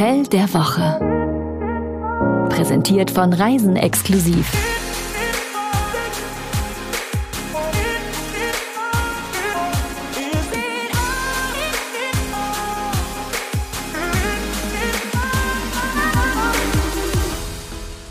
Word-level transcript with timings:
Hotel 0.00 0.22
der 0.28 0.50
Woche. 0.54 0.98
Präsentiert 2.48 3.10
von 3.10 3.34
Reisen 3.34 3.76
exklusiv. 3.76 4.50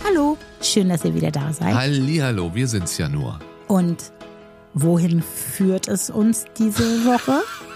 Hallo, 0.05 0.37
schön, 0.61 0.89
dass 0.89 1.03
ihr 1.03 1.15
wieder 1.15 1.31
da 1.31 1.51
seid. 1.51 1.73
Hallihallo, 1.73 2.53
wir 2.53 2.67
sind's 2.67 2.99
ja 2.99 3.09
nur. 3.09 3.39
Und 3.67 4.11
wohin 4.75 5.23
führt 5.23 5.87
es 5.87 6.11
uns 6.11 6.45
diese 6.55 6.83
Woche? 7.07 7.41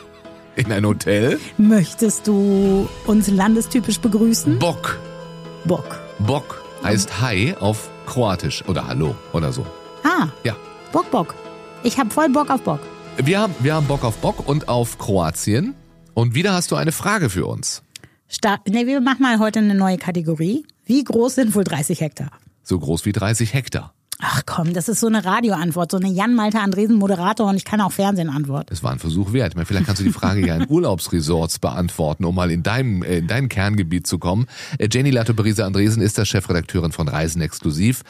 In 0.56 0.72
ein 0.72 0.86
Hotel? 0.86 1.40
Möchtest 1.58 2.28
du 2.28 2.88
uns 3.08 3.28
landestypisch 3.28 4.00
begrüßen? 4.00 4.60
Bock. 4.60 5.00
Bock. 5.66 6.00
Bock 6.20 6.62
heißt 6.84 7.22
Hi 7.22 7.56
auf 7.60 7.90
Kroatisch 8.06 8.64
oder 8.68 8.88
Hallo 8.88 9.16
oder 9.32 9.52
so. 9.52 9.66
Ah, 10.04 10.28
Ja. 10.44 10.56
Bock, 10.92 11.10
Bock. 11.10 11.34
Ich 11.84 11.98
hab 11.98 12.14
voll 12.14 12.30
Bock 12.30 12.52
auf 12.52 12.62
Bock. 12.62 12.80
Wir 13.18 13.40
haben, 13.40 13.56
wir 13.60 13.74
haben 13.74 13.88
Bock 13.88 14.04
auf 14.04 14.18
Bock 14.18 14.48
und 14.48 14.68
auf 14.68 15.00
Kroatien. 15.00 15.74
Und 16.14 16.36
wieder 16.36 16.54
hast 16.54 16.70
du 16.72 16.76
eine 16.76 16.92
Frage 16.92 17.30
für 17.32 17.48
uns. 17.48 17.82
Sta 18.28 18.60
nee, 18.68 18.86
wir 18.86 19.02
machen 19.02 19.24
mal 19.24 19.40
heute 19.40 19.60
eine 19.60 19.74
neue 19.74 19.98
Kategorie. 19.98 20.66
Wie 20.86 21.04
groß 21.04 21.36
sind 21.36 21.56
wohl 21.56 21.64
30 21.64 22.02
Hektar? 22.02 22.30
So 22.62 22.78
groß 22.78 23.06
wie 23.06 23.12
30 23.12 23.54
Hektar. 23.54 23.93
Ach 24.20 24.44
komm, 24.46 24.74
das 24.74 24.90
ist 24.90 25.00
so 25.00 25.08
eine 25.08 25.26
Radioantwort, 25.26 25.92
so 25.92 25.98
eine 25.98 26.10
Jan-Malte 26.10 26.60
Andresen 26.60 26.96
Moderator 26.98 27.50
und 27.50 27.56
ich 27.56 27.66
kann 27.66 27.82
auch 27.82 27.92
Fernsehen 27.92 28.30
antworten. 28.30 28.68
Das 28.70 28.84
war 28.84 28.92
ein 28.92 29.00
Versuch 29.00 29.34
wert. 29.34 29.50
Ich 29.50 29.56
meine, 29.56 29.66
vielleicht 29.66 29.86
kannst 29.86 30.02
du 30.02 30.06
die 30.06 30.14
Frage 30.14 30.46
ja 30.46 30.56
in 30.56 30.66
Urlaubsresorts 30.70 31.60
beantworten, 31.60 32.24
um 32.26 32.36
mal 32.36 32.52
in 32.52 32.64
deinem, 32.64 33.04
äh, 33.04 33.18
in 33.18 33.28
dein 33.28 33.50
Kerngebiet 33.50 34.08
zu 34.08 34.20
kommen. 34.20 34.48
Äh, 34.78 34.88
Jenny 34.92 35.10
Lato-Berisa 35.10 35.66
Andresen 35.66 36.02
ist 36.02 36.18
der 36.18 36.26
Chefredakteurin 36.26 36.92
von 36.92 37.08
Reisen 37.08 37.42
Exklusiv, 37.42 38.04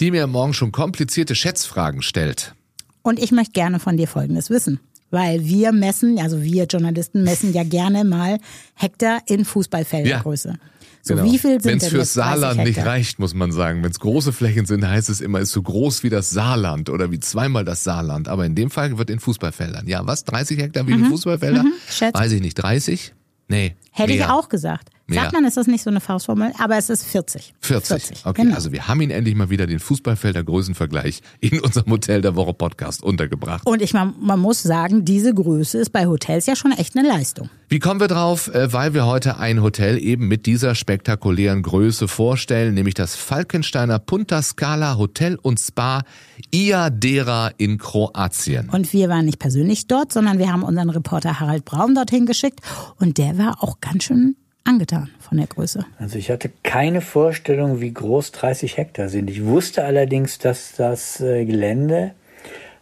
die 0.00 0.10
mir 0.10 0.26
morgen 0.26 0.54
schon 0.54 0.72
komplizierte 0.72 1.34
Schätzfragen 1.34 2.02
stellt. 2.02 2.54
Und 3.02 3.18
ich 3.18 3.32
möchte 3.32 3.52
gerne 3.52 3.78
von 3.80 3.96
dir 3.96 4.08
Folgendes 4.08 4.50
wissen. 4.50 4.80
Weil 5.10 5.44
wir 5.44 5.72
messen, 5.72 6.18
also 6.18 6.42
wir 6.42 6.64
Journalisten 6.64 7.24
messen 7.24 7.54
ja 7.54 7.64
gerne 7.64 8.04
mal 8.04 8.38
Hektar 8.74 9.22
in 9.26 9.44
Fußballfeldergröße. 9.46 10.58
So, 11.02 11.14
Genau. 11.14 11.26
wie 11.30 11.38
viel 11.38 11.60
sind 11.60 11.64
Wenn 11.64 11.78
es 11.78 11.88
fürs 11.88 12.14
jetzt 12.14 12.16
30 12.16 12.40
Saarland 12.40 12.64
nicht 12.64 12.78
reicht, 12.84 13.18
muss 13.18 13.34
man 13.34 13.52
sagen. 13.52 13.82
Wenn 13.82 13.90
es 13.90 14.00
große 14.00 14.32
Flächen 14.32 14.66
sind, 14.66 14.86
heißt 14.86 15.08
es 15.08 15.20
immer, 15.20 15.40
ist 15.40 15.52
so 15.52 15.62
groß 15.62 16.02
wie 16.02 16.10
das 16.10 16.30
Saarland 16.30 16.90
oder 16.90 17.10
wie 17.10 17.20
zweimal 17.20 17.64
das 17.64 17.84
Saarland. 17.84 18.28
Aber 18.28 18.44
in 18.44 18.54
dem 18.54 18.70
Fall 18.70 18.98
wird 18.98 19.08
in 19.10 19.20
Fußballfeldern. 19.20 19.86
Ja, 19.86 20.06
was? 20.06 20.24
30 20.24 20.58
Hektar 20.58 20.86
wie 20.86 20.94
viele 20.94 21.06
Fußballfelder? 21.06 21.64
Schätz. 21.88 22.14
Weiß 22.14 22.32
ich 22.32 22.40
nicht. 22.40 22.54
30? 22.54 23.14
Nee. 23.48 23.74
Hätte 23.92 24.12
ich 24.12 24.18
mehr. 24.18 24.34
auch 24.34 24.48
gesagt. 24.48 24.90
Sagt 25.14 25.32
man, 25.32 25.44
ist 25.44 25.56
das 25.56 25.66
nicht 25.66 25.82
so 25.82 25.90
eine 25.90 26.00
Faustformel? 26.00 26.52
Aber 26.58 26.76
es 26.76 26.90
ist 26.90 27.04
40. 27.04 27.54
40. 27.60 28.26
Okay, 28.26 28.42
genau. 28.42 28.54
also 28.54 28.72
wir 28.72 28.88
haben 28.88 29.00
ihn 29.00 29.10
endlich 29.10 29.34
mal 29.34 29.48
wieder 29.48 29.66
den 29.66 29.78
Fußballfelder 29.78 30.44
Größenvergleich 30.44 31.22
in 31.40 31.60
unserem 31.60 31.90
Hotel 31.92 32.20
der 32.20 32.36
Woche 32.36 32.52
Podcast 32.52 33.02
untergebracht. 33.02 33.66
Und 33.66 33.80
ich 33.80 33.94
man, 33.94 34.14
man 34.20 34.38
muss 34.38 34.62
sagen, 34.62 35.06
diese 35.06 35.32
Größe 35.32 35.78
ist 35.78 35.90
bei 35.90 36.06
Hotels 36.06 36.44
ja 36.44 36.56
schon 36.56 36.72
echt 36.72 36.96
eine 36.96 37.08
Leistung. 37.08 37.48
Wie 37.70 37.78
kommen 37.78 38.00
wir 38.00 38.08
drauf? 38.08 38.48
Äh, 38.54 38.72
Weil 38.72 38.92
wir 38.92 39.06
heute 39.06 39.38
ein 39.38 39.62
Hotel 39.62 39.98
eben 39.98 40.28
mit 40.28 40.44
dieser 40.44 40.74
spektakulären 40.74 41.62
Größe 41.62 42.06
vorstellen, 42.06 42.74
nämlich 42.74 42.94
das 42.94 43.16
Falkensteiner 43.16 43.98
Punta 43.98 44.42
Scala 44.42 44.98
Hotel 44.98 45.38
und 45.40 45.58
Spa 45.58 46.02
Iadera 46.50 47.50
in 47.56 47.78
Kroatien. 47.78 48.68
Und 48.70 48.92
wir 48.92 49.08
waren 49.08 49.24
nicht 49.24 49.38
persönlich 49.38 49.86
dort, 49.86 50.12
sondern 50.12 50.38
wir 50.38 50.52
haben 50.52 50.62
unseren 50.62 50.90
Reporter 50.90 51.40
Harald 51.40 51.64
Braun 51.64 51.94
dorthin 51.94 52.26
geschickt. 52.26 52.60
Und 52.96 53.16
der 53.16 53.38
war 53.38 53.62
auch 53.62 53.80
ganz 53.80 54.04
schön 54.04 54.36
angetan 54.68 55.08
von 55.18 55.38
der 55.38 55.46
Größe. 55.46 55.84
Also 55.98 56.18
ich 56.18 56.30
hatte 56.30 56.50
keine 56.62 57.00
Vorstellung, 57.00 57.80
wie 57.80 57.92
groß 57.92 58.32
30 58.32 58.76
Hektar 58.76 59.08
sind. 59.08 59.30
Ich 59.30 59.44
wusste 59.44 59.84
allerdings, 59.84 60.38
dass 60.38 60.74
das 60.76 61.20
äh, 61.20 61.46
Gelände 61.46 62.12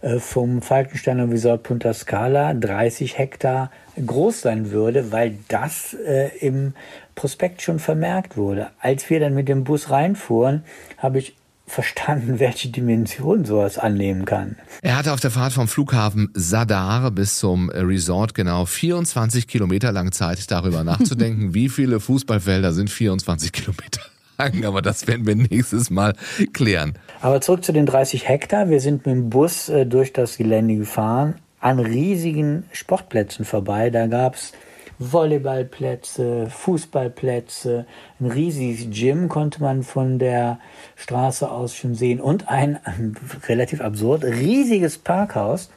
äh, 0.02 0.18
vom 0.18 0.62
Falkensteiner 0.62 1.30
Resort 1.30 1.62
Punta 1.62 1.94
Scala 1.94 2.54
30 2.54 3.16
Hektar 3.16 3.70
groß 4.04 4.40
sein 4.40 4.72
würde, 4.72 5.12
weil 5.12 5.38
das 5.46 5.94
äh, 5.94 6.36
im 6.40 6.74
Prospekt 7.14 7.62
schon 7.62 7.78
vermerkt 7.78 8.36
wurde. 8.36 8.70
Als 8.80 9.08
wir 9.08 9.20
dann 9.20 9.34
mit 9.34 9.48
dem 9.48 9.62
Bus 9.62 9.88
reinfuhren, 9.90 10.64
habe 10.98 11.20
ich 11.20 11.35
verstanden, 11.66 12.38
welche 12.38 12.68
Dimension 12.68 13.44
sowas 13.44 13.78
annehmen 13.78 14.24
kann. 14.24 14.56
Er 14.82 14.96
hatte 14.96 15.12
auf 15.12 15.20
der 15.20 15.30
Fahrt 15.30 15.52
vom 15.52 15.68
Flughafen 15.68 16.30
Sadar 16.34 17.10
bis 17.10 17.38
zum 17.38 17.70
Resort 17.70 18.34
genau 18.34 18.64
24 18.64 19.46
Kilometer 19.46 19.92
lang 19.92 20.12
Zeit, 20.12 20.50
darüber 20.50 20.84
nachzudenken, 20.84 21.54
wie 21.54 21.68
viele 21.68 22.00
Fußballfelder 22.00 22.72
sind 22.72 22.90
24 22.90 23.52
Kilometer 23.52 24.00
lang. 24.38 24.64
Aber 24.64 24.82
das 24.82 25.06
werden 25.06 25.26
wir 25.26 25.36
nächstes 25.36 25.90
Mal 25.90 26.14
klären. 26.52 26.94
Aber 27.20 27.40
zurück 27.40 27.64
zu 27.64 27.72
den 27.72 27.86
30 27.86 28.28
Hektar. 28.28 28.68
Wir 28.68 28.80
sind 28.80 29.06
mit 29.06 29.14
dem 29.14 29.30
Bus 29.30 29.68
äh, 29.68 29.86
durch 29.86 30.12
das 30.12 30.36
Gelände 30.36 30.76
gefahren, 30.76 31.34
an 31.60 31.78
riesigen 31.80 32.64
Sportplätzen 32.72 33.44
vorbei. 33.44 33.90
Da 33.90 34.06
gab's 34.06 34.52
Volleyballplätze, 34.98 36.48
Fußballplätze, 36.48 37.86
ein 38.20 38.30
riesiges 38.30 38.88
Gym 38.90 39.28
konnte 39.28 39.62
man 39.62 39.82
von 39.82 40.18
der 40.18 40.58
Straße 40.96 41.50
aus 41.50 41.74
schon 41.74 41.94
sehen 41.94 42.20
und 42.20 42.48
ein 42.48 42.78
relativ 43.48 43.80
absurd 43.80 44.24
riesiges 44.24 44.98
Parkhaus. 44.98 45.70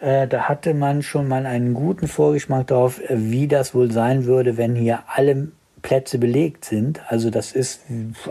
Äh, 0.00 0.26
da 0.26 0.48
hatte 0.48 0.74
man 0.74 1.02
schon 1.02 1.28
mal 1.28 1.46
einen 1.46 1.74
guten 1.74 2.08
Vorgeschmack 2.08 2.68
darauf, 2.68 3.00
wie 3.08 3.48
das 3.48 3.74
wohl 3.74 3.90
sein 3.92 4.24
würde, 4.24 4.56
wenn 4.56 4.74
hier 4.74 5.04
alle 5.06 5.48
Plätze 5.82 6.18
belegt 6.18 6.64
sind. 6.64 7.00
Also 7.08 7.30
das 7.30 7.52
ist 7.52 7.82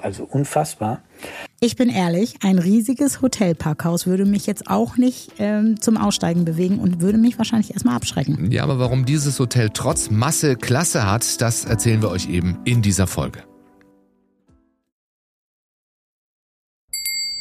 also 0.02 0.28
unfassbar. 0.30 1.02
Ich 1.62 1.76
bin 1.76 1.90
ehrlich, 1.90 2.36
ein 2.42 2.58
riesiges 2.58 3.22
Hotelparkhaus 3.22 4.08
würde 4.08 4.24
mich 4.24 4.48
jetzt 4.48 4.68
auch 4.68 4.96
nicht 4.96 5.34
ähm, 5.40 5.82
zum 5.82 5.98
Aussteigen 5.98 6.46
bewegen 6.46 6.80
und 6.80 7.02
würde 7.02 7.18
mich 7.18 7.38
wahrscheinlich 7.38 7.74
erstmal 7.74 7.98
abschrecken. 7.98 8.50
Ja, 8.50 8.64
aber 8.64 8.80
warum 8.80 9.06
dieses 9.06 9.38
Hotel 9.40 9.70
trotz 9.74 10.10
Masse 10.10 10.56
Klasse 10.56 11.06
hat, 11.06 11.42
das 11.42 11.66
erzählen 11.66 12.02
wir 12.02 12.12
euch 12.12 12.30
eben 12.30 12.60
in 12.64 12.82
dieser 12.82 13.08
Folge. 13.08 13.44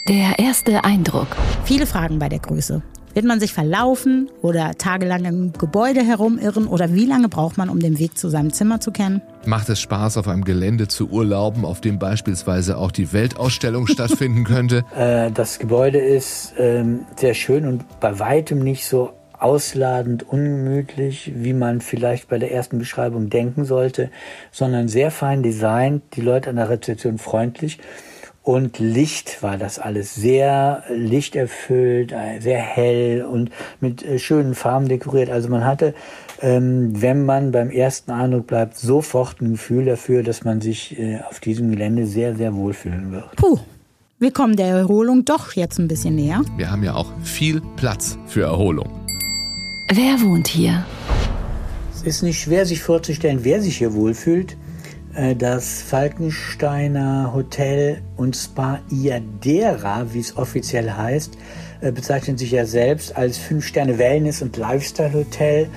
Der 0.08 0.40
erste 0.40 0.82
Eindruck. 0.82 1.28
Viele 1.64 1.86
Fragen 1.86 2.18
bei 2.18 2.28
der 2.28 2.40
Größe. 2.40 2.82
Wird 3.18 3.26
man 3.26 3.40
sich 3.40 3.52
verlaufen 3.52 4.30
oder 4.42 4.78
tagelang 4.78 5.24
im 5.24 5.52
Gebäude 5.52 6.04
herumirren 6.04 6.68
oder 6.68 6.94
wie 6.94 7.04
lange 7.04 7.28
braucht 7.28 7.58
man, 7.58 7.68
um 7.68 7.80
den 7.80 7.98
Weg 7.98 8.16
zu 8.16 8.28
seinem 8.28 8.52
Zimmer 8.52 8.78
zu 8.78 8.92
kennen? 8.92 9.22
Macht 9.44 9.68
es 9.70 9.80
Spaß, 9.80 10.18
auf 10.18 10.28
einem 10.28 10.44
Gelände 10.44 10.86
zu 10.86 11.10
urlauben, 11.10 11.64
auf 11.64 11.80
dem 11.80 11.98
beispielsweise 11.98 12.78
auch 12.78 12.92
die 12.92 13.12
Weltausstellung 13.12 13.86
stattfinden 13.88 14.44
könnte? 14.44 14.84
Äh, 14.96 15.32
das 15.32 15.58
Gebäude 15.58 15.98
ist 15.98 16.54
ähm, 16.58 17.06
sehr 17.16 17.34
schön 17.34 17.66
und 17.66 17.84
bei 17.98 18.20
weitem 18.20 18.60
nicht 18.60 18.86
so 18.86 19.10
ausladend, 19.36 20.22
ungemütlich, 20.22 21.32
wie 21.34 21.54
man 21.54 21.80
vielleicht 21.80 22.28
bei 22.28 22.38
der 22.38 22.52
ersten 22.52 22.78
Beschreibung 22.78 23.30
denken 23.30 23.64
sollte, 23.64 24.12
sondern 24.52 24.86
sehr 24.86 25.10
fein 25.10 25.42
designt, 25.42 26.04
die 26.14 26.20
Leute 26.20 26.50
an 26.50 26.56
der 26.56 26.70
Rezeption 26.70 27.18
freundlich 27.18 27.78
und 28.48 28.78
Licht 28.78 29.42
war 29.42 29.58
das 29.58 29.78
alles 29.78 30.14
sehr 30.14 30.82
lichterfüllt, 30.88 32.12
äh, 32.12 32.40
sehr 32.40 32.56
hell 32.58 33.22
und 33.30 33.50
mit 33.82 34.02
äh, 34.02 34.18
schönen 34.18 34.54
Farben 34.54 34.88
dekoriert. 34.88 35.28
Also 35.28 35.50
man 35.50 35.66
hatte, 35.66 35.92
ähm, 36.40 36.92
wenn 37.02 37.26
man 37.26 37.52
beim 37.52 37.68
ersten 37.68 38.10
Eindruck 38.10 38.46
bleibt, 38.46 38.78
sofort 38.78 39.42
ein 39.42 39.50
Gefühl 39.50 39.84
dafür, 39.84 40.22
dass 40.22 40.44
man 40.44 40.62
sich 40.62 40.98
äh, 40.98 41.20
auf 41.28 41.40
diesem 41.40 41.70
Gelände 41.72 42.06
sehr, 42.06 42.36
sehr 42.36 42.54
wohlfühlen 42.54 43.12
wird. 43.12 43.36
Puh, 43.36 43.58
wir 44.18 44.32
kommen 44.32 44.56
der 44.56 44.68
Erholung 44.68 45.26
doch 45.26 45.52
jetzt 45.52 45.78
ein 45.78 45.86
bisschen 45.86 46.14
näher. 46.14 46.40
Wir 46.56 46.70
haben 46.70 46.82
ja 46.82 46.94
auch 46.94 47.12
viel 47.22 47.60
Platz 47.76 48.16
für 48.28 48.44
Erholung. 48.44 48.88
Wer 49.92 50.22
wohnt 50.22 50.48
hier? 50.48 50.86
Es 51.92 52.02
ist 52.02 52.22
nicht 52.22 52.40
schwer, 52.40 52.64
sich 52.64 52.80
vorzustellen, 52.80 53.40
wer 53.42 53.60
sich 53.60 53.76
hier 53.76 53.92
wohlfühlt. 53.92 54.56
Äh, 55.18 55.34
Das 55.34 55.82
Falkensteiner 55.82 57.32
Hotel 57.34 58.02
und 58.16 58.36
Spa 58.36 58.78
Iadera, 58.90 60.06
wie 60.12 60.20
es 60.20 60.36
offiziell 60.36 60.90
heißt, 60.90 61.36
äh, 61.80 61.92
bezeichnet 61.92 62.38
sich 62.38 62.52
ja 62.52 62.64
selbst 62.64 63.16
als 63.16 63.38
5-Sterne-Wellness- 63.38 64.42
und 64.42 64.56
Lifestyle-Hotel. 64.56 65.68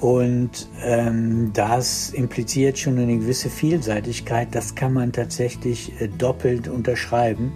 Und 0.00 0.68
ähm, 0.84 1.50
das 1.54 2.10
impliziert 2.10 2.78
schon 2.78 2.98
eine 2.98 3.16
gewisse 3.16 3.48
Vielseitigkeit. 3.48 4.48
Das 4.52 4.74
kann 4.74 4.92
man 4.92 5.12
tatsächlich 5.12 5.92
äh, 6.00 6.08
doppelt 6.08 6.68
unterschreiben. 6.68 7.52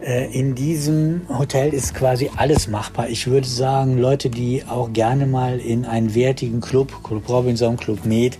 Äh, 0.00 0.32
In 0.32 0.54
diesem 0.54 1.22
Hotel 1.28 1.74
ist 1.74 1.94
quasi 1.94 2.30
alles 2.36 2.68
machbar. 2.68 3.08
Ich 3.10 3.26
würde 3.26 3.46
sagen, 3.46 3.98
Leute, 3.98 4.30
die 4.30 4.64
auch 4.66 4.92
gerne 4.92 5.26
mal 5.26 5.58
in 5.60 5.84
einen 5.84 6.14
wertigen 6.14 6.60
Club, 6.60 7.04
Club 7.04 7.28
Robinson, 7.28 7.76
Club 7.76 8.04
Med, 8.04 8.38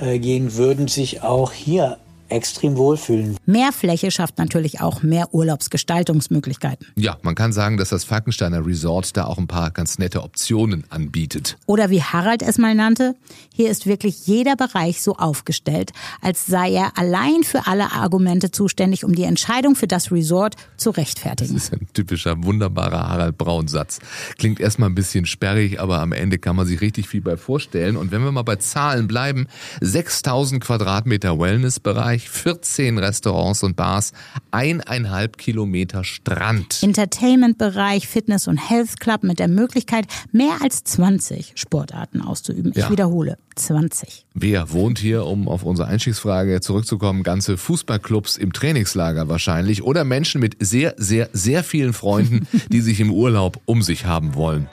gehen, 0.00 0.56
würden 0.56 0.88
sich 0.88 1.22
auch 1.22 1.52
hier 1.52 1.98
extrem 2.30 2.76
wohlfühlen. 2.76 3.36
Mehr 3.46 3.72
Fläche 3.72 4.10
schafft 4.10 4.38
natürlich 4.38 4.80
auch 4.80 5.02
mehr 5.02 5.32
Urlaubsgestaltungsmöglichkeiten. 5.32 6.86
Ja, 6.96 7.18
man 7.22 7.34
kann 7.34 7.52
sagen, 7.52 7.76
dass 7.76 7.90
das 7.90 8.04
Falkensteiner 8.04 8.64
Resort 8.66 9.16
da 9.16 9.24
auch 9.24 9.38
ein 9.38 9.46
paar 9.46 9.70
ganz 9.70 9.98
nette 9.98 10.22
Optionen 10.22 10.84
anbietet. 10.90 11.56
Oder 11.66 11.90
wie 11.90 12.02
Harald 12.02 12.42
es 12.42 12.58
mal 12.58 12.74
nannte, 12.74 13.14
hier 13.54 13.70
ist 13.70 13.86
wirklich 13.86 14.26
jeder 14.26 14.56
Bereich 14.56 15.02
so 15.02 15.16
aufgestellt, 15.16 15.92
als 16.20 16.46
sei 16.46 16.72
er 16.72 16.96
allein 16.98 17.42
für 17.44 17.66
alle 17.66 17.92
Argumente 17.92 18.50
zuständig, 18.50 19.04
um 19.04 19.14
die 19.14 19.24
Entscheidung 19.24 19.74
für 19.74 19.86
das 19.86 20.12
Resort 20.12 20.56
zu 20.76 20.90
rechtfertigen. 20.90 21.54
Das 21.54 21.64
ist 21.64 21.72
ein 21.72 21.88
typischer, 21.92 22.42
wunderbarer 22.44 23.08
Harald 23.08 23.38
Braun-Satz. 23.38 23.98
Klingt 24.38 24.60
erstmal 24.60 24.88
ein 24.90 24.94
bisschen 24.94 25.26
sperrig, 25.26 25.80
aber 25.80 26.00
am 26.00 26.12
Ende 26.12 26.38
kann 26.38 26.56
man 26.56 26.66
sich 26.66 26.80
richtig 26.80 27.08
viel 27.08 27.20
bei 27.20 27.36
vorstellen. 27.36 27.96
Und 27.96 28.10
wenn 28.10 28.22
wir 28.22 28.32
mal 28.32 28.42
bei 28.42 28.56
Zahlen 28.56 29.08
bleiben, 29.08 29.46
6000 29.80 30.62
Quadratmeter 30.62 31.38
Wellnessbereich, 31.38 32.17
14 32.26 32.98
Restaurants 32.98 33.62
und 33.62 33.76
Bars, 33.76 34.12
eineinhalb 34.50 35.36
Kilometer 35.38 36.04
Strand. 36.04 36.82
Entertainment-Bereich, 36.82 38.08
Fitness- 38.08 38.48
und 38.48 38.56
Health 38.56 38.98
Club 39.00 39.22
mit 39.22 39.38
der 39.38 39.48
Möglichkeit, 39.48 40.06
mehr 40.32 40.56
als 40.62 40.84
20 40.84 41.52
Sportarten 41.54 42.20
auszuüben. 42.22 42.72
Ich 42.74 42.78
Ja. 42.82 42.90
wiederhole, 42.90 43.36
20. 43.56 44.24
Wer 44.34 44.72
wohnt 44.72 44.98
hier, 44.98 45.24
um 45.26 45.48
auf 45.48 45.62
unsere 45.64 45.88
Einstiegsfrage 45.88 46.60
zurückzukommen? 46.60 47.22
Ganze 47.22 47.56
Fußballclubs 47.56 48.36
im 48.36 48.52
Trainingslager 48.52 49.28
wahrscheinlich 49.28 49.82
oder 49.82 50.04
Menschen 50.04 50.40
mit 50.40 50.56
sehr, 50.60 50.94
sehr, 50.96 51.28
sehr 51.32 51.62
vielen 51.64 51.92
Freunden, 51.92 52.46
die 52.72 52.80
sich 52.80 53.00
im 53.00 53.10
Urlaub 53.12 53.60
um 53.66 53.82
sich 53.82 54.06
haben 54.06 54.34
wollen. 54.34 54.68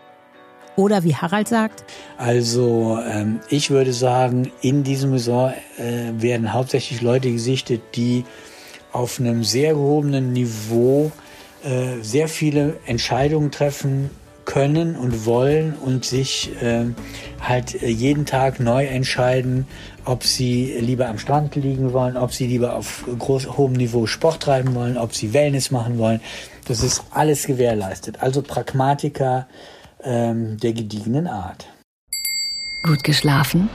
Oder 0.75 1.03
wie 1.03 1.15
Harald 1.15 1.47
sagt, 1.47 1.85
Also 2.17 2.99
ähm, 3.09 3.39
ich 3.49 3.69
würde 3.69 3.93
sagen, 3.93 4.51
in 4.61 4.83
diesem 4.83 5.13
Resort 5.13 5.53
äh, 5.77 6.21
werden 6.21 6.53
hauptsächlich 6.53 7.01
Leute 7.01 7.31
gesichtet, 7.31 7.81
die 7.95 8.25
auf 8.91 9.19
einem 9.19 9.43
sehr 9.43 9.73
gehobenen 9.73 10.33
Niveau 10.33 11.11
äh, 11.63 12.01
sehr 12.01 12.27
viele 12.27 12.77
Entscheidungen 12.85 13.51
treffen 13.51 14.09
können 14.45 14.95
und 14.95 15.25
wollen 15.25 15.73
und 15.73 16.05
sich 16.05 16.51
äh, 16.61 16.85
halt 17.41 17.81
äh, 17.81 17.89
jeden 17.89 18.25
Tag 18.25 18.59
neu 18.59 18.85
entscheiden, 18.85 19.67
ob 20.05 20.23
sie 20.23 20.77
lieber 20.79 21.07
am 21.07 21.17
Strand 21.17 21.55
liegen 21.55 21.93
wollen, 21.93 22.15
ob 22.15 22.31
sie 22.31 22.47
lieber 22.47 22.75
auf 22.75 23.03
groß, 23.17 23.57
hohem 23.57 23.73
Niveau 23.73 24.05
Sport 24.05 24.43
treiben 24.43 24.75
wollen, 24.75 24.97
ob 24.97 25.13
sie 25.13 25.33
Wellness 25.33 25.71
machen 25.71 25.97
wollen. 25.97 26.21
Das 26.67 26.83
ist 26.83 27.03
alles 27.11 27.47
gewährleistet. 27.47 28.21
Also 28.21 28.41
Pragmatiker 28.41 29.47
ähm, 30.05 30.57
der 30.57 30.73
gediegenen 30.73 31.27
Art. 31.27 31.67
Gut 32.83 33.03
geschlafen? 33.03 33.69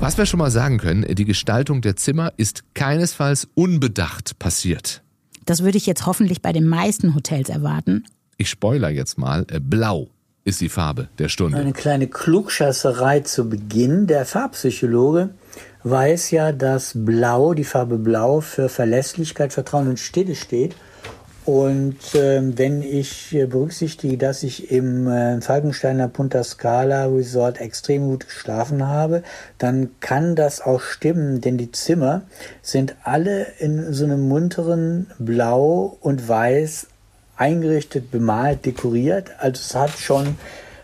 Was 0.00 0.16
wir 0.16 0.26
schon 0.26 0.38
mal 0.38 0.50
sagen 0.50 0.78
können, 0.78 1.04
die 1.14 1.24
Gestaltung 1.24 1.80
der 1.80 1.96
Zimmer 1.96 2.32
ist 2.36 2.62
keinesfalls 2.74 3.48
unbedacht 3.54 4.38
passiert. 4.38 5.02
das 5.44 5.62
würde 5.64 5.78
ich 5.78 5.86
jetzt 5.86 6.06
hoffentlich 6.06 6.40
bei 6.40 6.52
den 6.52 6.66
meisten 6.66 7.14
Hotels 7.14 7.48
erwarten. 7.48 8.04
Ich 8.36 8.48
spoiler 8.48 8.90
jetzt 8.90 9.18
mal, 9.18 9.44
äh, 9.50 9.58
blau 9.60 10.08
ist 10.44 10.60
die 10.60 10.68
Farbe 10.68 11.08
der 11.18 11.28
Stunde. 11.28 11.58
Eine 11.58 11.72
kleine 11.72 12.06
Klugschasserei 12.06 13.20
zu 13.20 13.48
Beginn. 13.48 14.06
Der 14.06 14.24
Farbpsychologe 14.24 15.30
weiß 15.82 16.30
ja, 16.30 16.52
dass 16.52 16.92
Blau, 16.94 17.54
die 17.54 17.64
Farbe 17.64 17.98
Blau, 17.98 18.40
für 18.40 18.68
Verlässlichkeit, 18.68 19.52
Vertrauen 19.52 19.88
und 19.88 19.98
Stille 19.98 20.34
steht. 20.34 20.74
Und 21.48 21.96
ähm, 22.12 22.58
wenn 22.58 22.82
ich 22.82 23.34
äh, 23.34 23.46
berücksichtige, 23.46 24.18
dass 24.18 24.42
ich 24.42 24.70
im 24.70 25.08
äh, 25.08 25.40
Falkensteiner 25.40 26.06
Punta 26.06 26.44
Scala 26.44 27.06
Resort 27.06 27.58
extrem 27.58 28.06
gut 28.06 28.26
geschlafen 28.26 28.86
habe, 28.86 29.22
dann 29.56 29.88
kann 30.00 30.36
das 30.36 30.60
auch 30.60 30.82
stimmen, 30.82 31.40
denn 31.40 31.56
die 31.56 31.72
Zimmer 31.72 32.20
sind 32.60 32.96
alle 33.02 33.46
in 33.60 33.94
so 33.94 34.04
einem 34.04 34.28
munteren 34.28 35.06
Blau 35.18 35.96
und 36.02 36.28
Weiß 36.28 36.88
eingerichtet, 37.38 38.10
bemalt, 38.10 38.66
dekoriert. 38.66 39.30
Also 39.38 39.62
es 39.62 39.74
hat 39.74 39.98
schon 39.98 40.36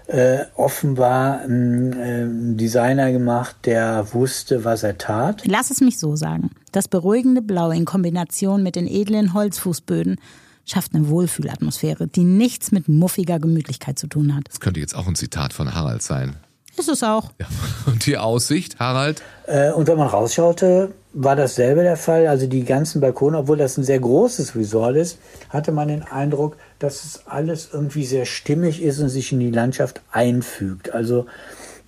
äh, 0.06 0.44
offenbar 0.56 1.42
ein 1.42 1.94
ähm, 2.00 2.56
Designer 2.56 3.12
gemacht, 3.12 3.54
der 3.66 4.14
wusste, 4.14 4.64
was 4.64 4.82
er 4.82 4.96
tat. 4.96 5.42
Lass 5.44 5.70
es 5.70 5.82
mich 5.82 5.98
so 5.98 6.16
sagen. 6.16 6.52
Das 6.72 6.88
beruhigende 6.88 7.42
Blau 7.42 7.70
in 7.70 7.84
Kombination 7.84 8.62
mit 8.62 8.76
den 8.76 8.86
edlen 8.86 9.34
Holzfußböden 9.34 10.16
schafft 10.64 10.94
eine 10.94 11.08
Wohlfühlatmosphäre, 11.08 12.06
die 12.08 12.24
nichts 12.24 12.72
mit 12.72 12.88
muffiger 12.88 13.38
Gemütlichkeit 13.38 13.98
zu 13.98 14.06
tun 14.06 14.34
hat. 14.34 14.44
Das 14.48 14.60
könnte 14.60 14.80
jetzt 14.80 14.94
auch 14.94 15.06
ein 15.06 15.14
Zitat 15.14 15.52
von 15.52 15.74
Harald 15.74 16.02
sein. 16.02 16.36
Ist 16.76 16.88
es 16.88 17.02
auch. 17.02 17.30
Ja. 17.40 17.46
Und 17.86 18.04
die 18.06 18.18
Aussicht, 18.18 18.80
Harald? 18.80 19.22
Äh, 19.46 19.70
und 19.70 19.86
wenn 19.86 19.96
man 19.96 20.08
rausschaute, 20.08 20.92
war 21.12 21.36
dasselbe 21.36 21.82
der 21.82 21.96
Fall. 21.96 22.26
Also 22.26 22.46
die 22.46 22.64
ganzen 22.64 23.00
Balkone, 23.00 23.38
obwohl 23.38 23.56
das 23.56 23.76
ein 23.76 23.84
sehr 23.84 24.00
großes 24.00 24.56
Resort 24.56 24.96
ist, 24.96 25.18
hatte 25.50 25.70
man 25.70 25.88
den 25.88 26.02
Eindruck, 26.02 26.56
dass 26.80 27.04
es 27.04 27.26
alles 27.26 27.68
irgendwie 27.72 28.04
sehr 28.04 28.24
stimmig 28.24 28.82
ist 28.82 28.98
und 28.98 29.08
sich 29.08 29.30
in 29.30 29.40
die 29.40 29.52
Landschaft 29.52 30.02
einfügt. 30.10 30.92
Also 30.92 31.26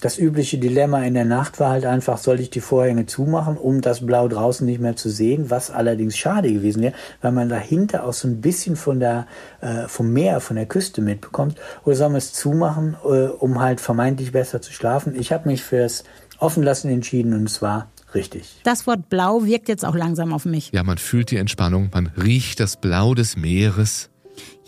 das 0.07 0.19
übliche 0.19 0.59
Dilemma 0.59 1.03
in 1.03 1.15
der 1.15 1.25
Nacht 1.25 1.59
war 1.59 1.71
halt 1.71 1.85
einfach, 1.85 2.17
soll 2.19 2.39
ich 2.39 2.49
die 2.49 2.61
Vorhänge 2.61 3.07
zumachen, 3.07 3.57
um 3.57 3.81
das 3.81 4.07
Blau 4.07 4.29
draußen 4.29 4.65
nicht 4.65 4.81
mehr 4.81 4.95
zu 4.95 5.11
sehen, 5.11 5.51
was 5.51 5.73
allerdings 5.73 6.17
schade 6.17 6.53
gewesen 6.53 6.81
wäre, 6.81 6.95
weil 7.23 7.33
man 7.33 7.49
dahinter 7.49 8.05
auch 8.05 8.13
so 8.13 8.29
ein 8.29 8.41
bisschen 8.41 8.77
von 8.77 9.01
der, 9.01 9.27
äh, 9.61 9.89
vom 9.89 10.13
Meer, 10.13 10.39
von 10.39 10.55
der 10.55 10.67
Küste 10.67 11.03
mitbekommt. 11.03 11.59
Oder 11.85 11.97
soll 11.97 12.11
man 12.11 12.19
es 12.19 12.33
zumachen, 12.33 12.95
äh, 13.05 13.27
um 13.27 13.61
halt 13.61 13.81
vermeintlich 13.81 14.31
besser 14.31 14.63
zu 14.63 14.73
schlafen? 14.73 15.13
Ich 15.19 15.33
habe 15.33 15.49
mich 15.49 15.65
fürs 15.65 16.05
Offenlassen 16.39 16.89
entschieden 16.89 17.35
und 17.35 17.43
es 17.43 17.61
war 17.61 17.91
richtig. 18.15 18.61
Das 18.63 18.87
Wort 18.87 19.09
Blau 19.09 19.45
wirkt 19.45 19.69
jetzt 19.69 19.85
auch 19.85 19.97
langsam 19.97 20.33
auf 20.33 20.45
mich. 20.45 20.71
Ja, 20.73 20.85
man 20.85 20.99
fühlt 20.99 21.33
die 21.33 21.37
Entspannung, 21.37 21.91
man 21.93 22.13
riecht 22.17 22.61
das 22.61 22.77
Blau 22.77 23.15
des 23.15 23.37
Meeres. 23.37 24.09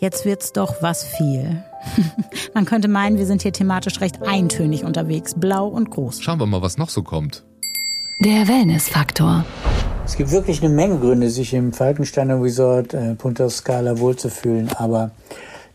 Jetzt 0.00 0.25
wird's 0.25 0.53
doch 0.53 0.81
was 0.81 1.03
viel. 1.03 1.65
Man 2.55 2.65
könnte 2.65 2.87
meinen, 2.87 3.19
wir 3.19 3.27
sind 3.27 3.43
hier 3.43 3.53
thematisch 3.53 4.00
recht 4.00 4.23
eintönig 4.23 4.85
unterwegs, 4.85 5.35
blau 5.35 5.67
und 5.67 5.91
groß. 5.91 6.23
Schauen 6.23 6.39
wir 6.39 6.47
mal, 6.47 6.62
was 6.62 6.79
noch 6.79 6.89
so 6.89 7.03
kommt. 7.03 7.43
Der 8.21 8.47
Wellness-Faktor. 8.47 9.45
Es 10.05 10.17
gibt 10.17 10.31
wirklich 10.31 10.62
eine 10.62 10.73
Menge 10.73 10.99
Gründe, 10.99 11.31
sich 11.31 11.53
im 11.53 11.73
Falkensteiner 11.73 12.41
Resort 12.41 12.95
äh, 12.95 13.17
Punta 13.17 13.50
Scala 13.50 13.99
wohlzufühlen, 13.99 14.71
aber 14.77 15.11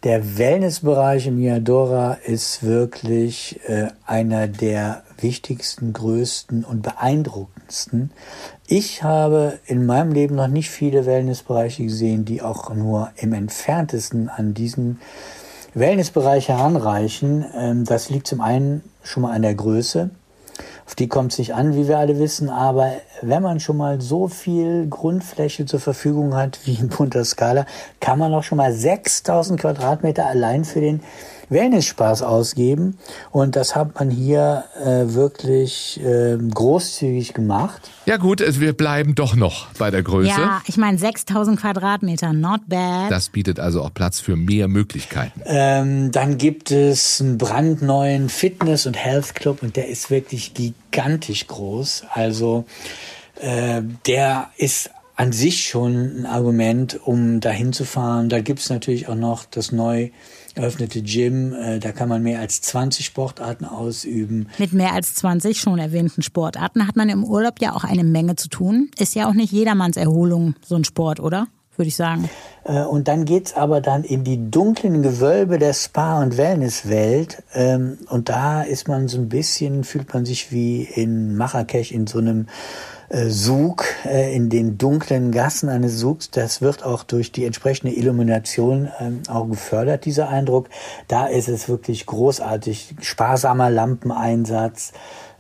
der 0.03 0.37
Wellnessbereich 0.37 1.27
im 1.27 1.39
Miadora 1.39 2.13
ist 2.25 2.63
wirklich 2.63 3.59
äh, 3.67 3.87
einer 4.05 4.47
der 4.47 5.03
wichtigsten, 5.23 5.93
größten 5.93 6.63
und 6.63 6.83
beeindruckendsten. 6.83 8.11
Ich 8.67 9.01
habe 9.01 9.59
in 9.65 9.85
meinem 9.85 10.11
Leben 10.11 10.35
noch 10.35 10.47
nicht 10.47 10.69
viele 10.69 11.05
Wellnessbereiche 11.05 11.83
gesehen, 11.83 12.25
die 12.25 12.41
auch 12.41 12.73
nur 12.73 13.11
im 13.15 13.33
entferntesten 13.33 14.29
an 14.29 14.53
diesen 14.53 14.99
Wellnessbereich 15.73 16.49
heranreichen. 16.49 17.45
Ähm, 17.55 17.85
das 17.85 18.09
liegt 18.09 18.27
zum 18.27 18.41
einen 18.41 18.83
schon 19.01 19.23
mal 19.23 19.31
an 19.33 19.41
der 19.41 19.55
Größe. 19.55 20.11
Auf 20.85 20.95
die 20.95 21.07
kommt 21.07 21.31
es 21.31 21.39
nicht 21.39 21.53
an, 21.53 21.75
wie 21.75 21.87
wir 21.87 21.97
alle 21.97 22.19
wissen, 22.19 22.49
aber 22.49 22.91
wenn 23.21 23.41
man 23.41 23.59
schon 23.59 23.77
mal 23.77 24.01
so 24.01 24.27
viel 24.27 24.87
Grundfläche 24.87 25.65
zur 25.65 25.79
Verfügung 25.79 26.35
hat 26.35 26.59
wie 26.65 26.75
in 26.75 26.89
Punta 26.89 27.23
Scala, 27.23 27.65
kann 28.01 28.19
man 28.19 28.33
auch 28.33 28.43
schon 28.43 28.57
mal 28.57 28.73
6000 28.73 29.59
Quadratmeter 29.59 30.27
allein 30.27 30.65
für 30.65 30.81
den 30.81 31.01
Wellness-Spaß 31.53 32.21
ausgeben. 32.21 32.97
Und 33.31 33.55
das 33.55 33.75
hat 33.75 33.95
man 33.95 34.09
hier 34.09 34.65
äh, 34.83 35.13
wirklich 35.13 35.99
äh, 36.03 36.37
großzügig 36.37 37.33
gemacht. 37.33 37.91
Ja 38.05 38.17
gut, 38.17 38.41
also 38.41 38.59
wir 38.59 38.73
bleiben 38.73 39.15
doch 39.15 39.35
noch 39.35 39.67
bei 39.77 39.91
der 39.91 40.03
Größe. 40.03 40.29
Ja, 40.29 40.61
ich 40.65 40.77
meine 40.77 40.97
6000 40.97 41.59
Quadratmeter, 41.59 42.33
not 42.33 42.61
bad. 42.67 43.11
Das 43.11 43.29
bietet 43.29 43.59
also 43.59 43.81
auch 43.81 43.93
Platz 43.93 44.19
für 44.19 44.35
mehr 44.35 44.67
Möglichkeiten. 44.67 45.41
Ähm, 45.45 46.11
dann 46.11 46.37
gibt 46.37 46.71
es 46.71 47.21
einen 47.21 47.37
brandneuen 47.37 48.29
Fitness- 48.29 48.85
und 48.85 48.95
Health 48.95 49.35
Club 49.35 49.63
und 49.63 49.75
der 49.75 49.87
ist 49.87 50.09
wirklich 50.09 50.53
gigantisch 50.53 51.47
groß. 51.47 52.03
Also 52.11 52.65
äh, 53.39 53.81
der 54.05 54.49
ist 54.57 54.89
an 55.15 55.31
sich 55.31 55.67
schon 55.67 56.21
ein 56.21 56.25
Argument, 56.25 56.99
um 57.05 57.39
dahin 57.39 57.73
zu 57.73 57.85
fahren. 57.85 58.29
Da 58.29 58.41
gibt's 58.41 58.69
natürlich 58.69 59.07
auch 59.07 59.15
noch 59.15 59.45
das 59.45 59.71
neu 59.71 60.09
eröffnete 60.55 61.01
Gym. 61.01 61.53
Äh, 61.53 61.79
da 61.79 61.91
kann 61.91 62.09
man 62.09 62.23
mehr 62.23 62.39
als 62.39 62.61
20 62.61 63.05
Sportarten 63.05 63.65
ausüben. 63.65 64.47
Mit 64.57 64.73
mehr 64.73 64.93
als 64.93 65.15
20 65.15 65.59
schon 65.59 65.79
erwähnten 65.79 66.21
Sportarten 66.21 66.87
hat 66.87 66.95
man 66.95 67.09
im 67.09 67.23
Urlaub 67.23 67.55
ja 67.61 67.73
auch 67.75 67.83
eine 67.83 68.03
Menge 68.03 68.35
zu 68.35 68.49
tun. 68.49 68.89
Ist 68.97 69.15
ja 69.15 69.27
auch 69.29 69.33
nicht 69.33 69.51
jedermanns 69.51 69.97
Erholung 69.97 70.55
so 70.65 70.75
ein 70.75 70.83
Sport, 70.83 71.19
oder? 71.19 71.47
Würde 71.75 71.87
ich 71.87 71.95
sagen. 71.95 72.29
Äh, 72.65 72.83
Und 72.83 73.07
dann 73.07 73.25
geht's 73.25 73.55
aber 73.55 73.81
dann 73.81 74.03
in 74.03 74.23
die 74.23 74.51
dunklen 74.51 75.01
Gewölbe 75.01 75.57
der 75.57 75.73
Spa- 75.73 76.21
und 76.21 76.37
Wellnesswelt. 76.37 77.41
Ähm, 77.55 77.97
Und 78.09 78.29
da 78.29 78.61
ist 78.61 78.87
man 78.87 79.07
so 79.07 79.17
ein 79.17 79.27
bisschen, 79.27 79.83
fühlt 79.83 80.13
man 80.13 80.23
sich 80.23 80.51
wie 80.51 80.83
in 80.83 81.35
Marrakesch 81.35 81.91
in 81.91 82.05
so 82.05 82.19
einem 82.19 82.47
äh, 83.09 83.29
Sug, 83.29 83.85
äh, 84.05 84.35
in 84.35 84.49
den 84.49 84.77
dunklen 84.77 85.31
Gassen 85.31 85.69
eines 85.69 85.99
Sugs. 85.99 86.31
Das 86.31 86.61
wird 86.61 86.83
auch 86.83 87.03
durch 87.03 87.31
die 87.31 87.45
entsprechende 87.45 87.93
Illumination 87.93 88.89
ähm, 88.99 89.21
auch 89.27 89.47
gefördert, 89.47 90.05
dieser 90.05 90.29
Eindruck. 90.29 90.69
Da 91.07 91.27
ist 91.27 91.49
es 91.49 91.69
wirklich 91.69 92.05
großartig. 92.05 92.95
Sparsamer 93.01 93.69
Lampeneinsatz. 93.69 94.93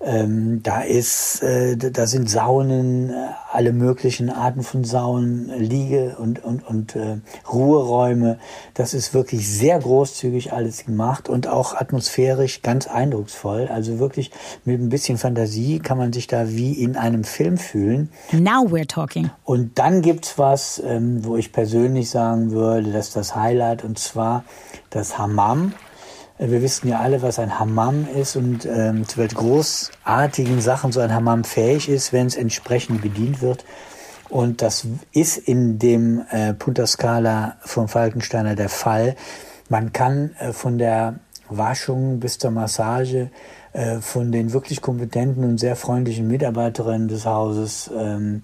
Ähm, 0.05 0.61
da 0.63 0.81
ist, 0.81 1.41
äh, 1.43 1.77
da 1.77 2.07
sind 2.07 2.29
Saunen, 2.29 3.09
äh, 3.09 3.13
alle 3.51 3.71
möglichen 3.71 4.29
Arten 4.29 4.61
von 4.61 4.83
Saunen, 4.83 5.49
Liege 5.57 6.17
und 6.19 6.43
und 6.43 6.67
und 6.67 6.95
äh, 6.95 7.17
Ruheräume. 7.51 8.37
Das 8.73 8.93
ist 8.93 9.13
wirklich 9.13 9.47
sehr 9.47 9.79
großzügig 9.79 10.51
alles 10.51 10.85
gemacht 10.85 11.29
und 11.29 11.47
auch 11.47 11.75
atmosphärisch 11.75 12.61
ganz 12.61 12.87
eindrucksvoll. 12.87 13.69
Also 13.71 13.99
wirklich 13.99 14.31
mit 14.65 14.81
ein 14.81 14.89
bisschen 14.89 15.17
Fantasie 15.17 15.79
kann 15.79 15.97
man 15.97 16.11
sich 16.11 16.27
da 16.27 16.49
wie 16.49 16.73
in 16.73 16.97
einem 16.97 17.23
Film 17.23 17.57
fühlen. 17.57 18.09
Now 18.33 18.65
we're 18.65 18.87
talking. 18.87 19.29
Und 19.45 19.79
dann 19.79 20.01
gibt's 20.01 20.37
was, 20.37 20.81
ähm, 20.85 21.23
wo 21.23 21.37
ich 21.37 21.53
persönlich 21.53 22.09
sagen 22.09 22.51
würde, 22.51 22.91
das 22.91 23.07
ist 23.07 23.15
das 23.15 23.35
Highlight 23.35 23.85
und 23.85 23.97
zwar 23.99 24.43
das 24.89 25.17
Hammam. 25.17 25.73
Äh, 26.37 26.49
wir 26.49 26.61
wissen 26.61 26.87
ja 26.87 26.99
alle, 26.99 27.21
was 27.21 27.39
ein 27.39 27.59
Hammam 27.59 28.07
ist 28.07 28.35
und 28.35 28.65
ähm, 28.65 29.07
zu 29.07 29.17
welchen 29.17 29.35
großartigen 29.35 30.61
Sachen 30.61 30.91
so 30.91 30.99
ein 30.99 31.13
Hammam 31.13 31.43
fähig 31.43 31.89
ist, 31.89 32.13
wenn 32.13 32.27
es 32.27 32.35
entsprechend 32.35 33.01
bedient 33.01 33.41
wird. 33.41 33.65
Und 34.29 34.61
das 34.61 34.87
ist 35.11 35.37
in 35.37 35.77
dem 35.77 36.23
äh, 36.31 36.53
Punta 36.53 36.87
Scala 36.87 37.57
vom 37.61 37.87
Falkensteiner 37.87 38.55
der 38.55 38.69
Fall. 38.69 39.15
Man 39.69 39.93
kann 39.93 40.31
äh, 40.39 40.53
von 40.53 40.77
der 40.77 41.19
Waschung 41.49 42.19
bis 42.19 42.39
zur 42.39 42.51
Massage 42.51 43.29
äh, 43.73 43.99
von 43.99 44.31
den 44.31 44.53
wirklich 44.53 44.81
kompetenten 44.81 45.43
und 45.43 45.59
sehr 45.59 45.75
freundlichen 45.75 46.27
Mitarbeiterinnen 46.27 47.07
des 47.07 47.25
Hauses 47.25 47.91
ähm, 47.95 48.41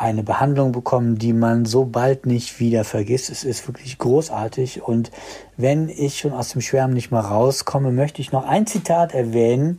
eine 0.00 0.22
Behandlung 0.22 0.72
bekommen, 0.72 1.18
die 1.18 1.34
man 1.34 1.66
so 1.66 1.84
bald 1.84 2.24
nicht 2.24 2.58
wieder 2.58 2.84
vergisst. 2.84 3.28
Es 3.28 3.44
ist 3.44 3.68
wirklich 3.68 3.98
großartig. 3.98 4.82
Und 4.82 5.10
wenn 5.58 5.90
ich 5.90 6.18
schon 6.18 6.32
aus 6.32 6.48
dem 6.48 6.62
Schwärmen 6.62 6.94
nicht 6.94 7.10
mal 7.10 7.20
rauskomme, 7.20 7.92
möchte 7.92 8.22
ich 8.22 8.32
noch 8.32 8.46
ein 8.46 8.66
Zitat 8.66 9.12
erwähnen 9.12 9.76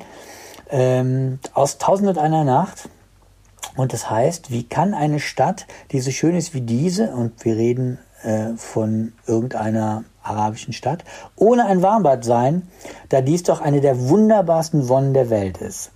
ähm, 0.69 1.39
aus 1.55 1.79
Tausend 1.79 2.19
einer 2.19 2.43
Nacht. 2.43 2.87
Und 3.75 3.93
das 3.93 4.11
heißt, 4.11 4.51
wie 4.51 4.61
kann 4.61 4.93
eine 4.93 5.19
Stadt, 5.19 5.65
die 5.91 5.99
so 6.01 6.11
schön 6.11 6.35
ist 6.35 6.53
wie 6.53 6.61
diese, 6.61 7.07
und 7.15 7.43
wir 7.43 7.55
reden 7.55 7.97
äh, 8.21 8.49
von 8.57 9.13
irgendeiner 9.25 10.03
arabischen 10.21 10.73
Stadt, 10.73 11.03
ohne 11.35 11.65
ein 11.65 11.81
Warmbad 11.81 12.23
sein, 12.23 12.67
da 13.09 13.21
dies 13.21 13.41
doch 13.41 13.59
eine 13.59 13.81
der 13.81 14.07
wunderbarsten 14.07 14.87
Wonnen 14.87 15.15
der 15.15 15.31
Welt 15.31 15.57
ist. 15.57 15.89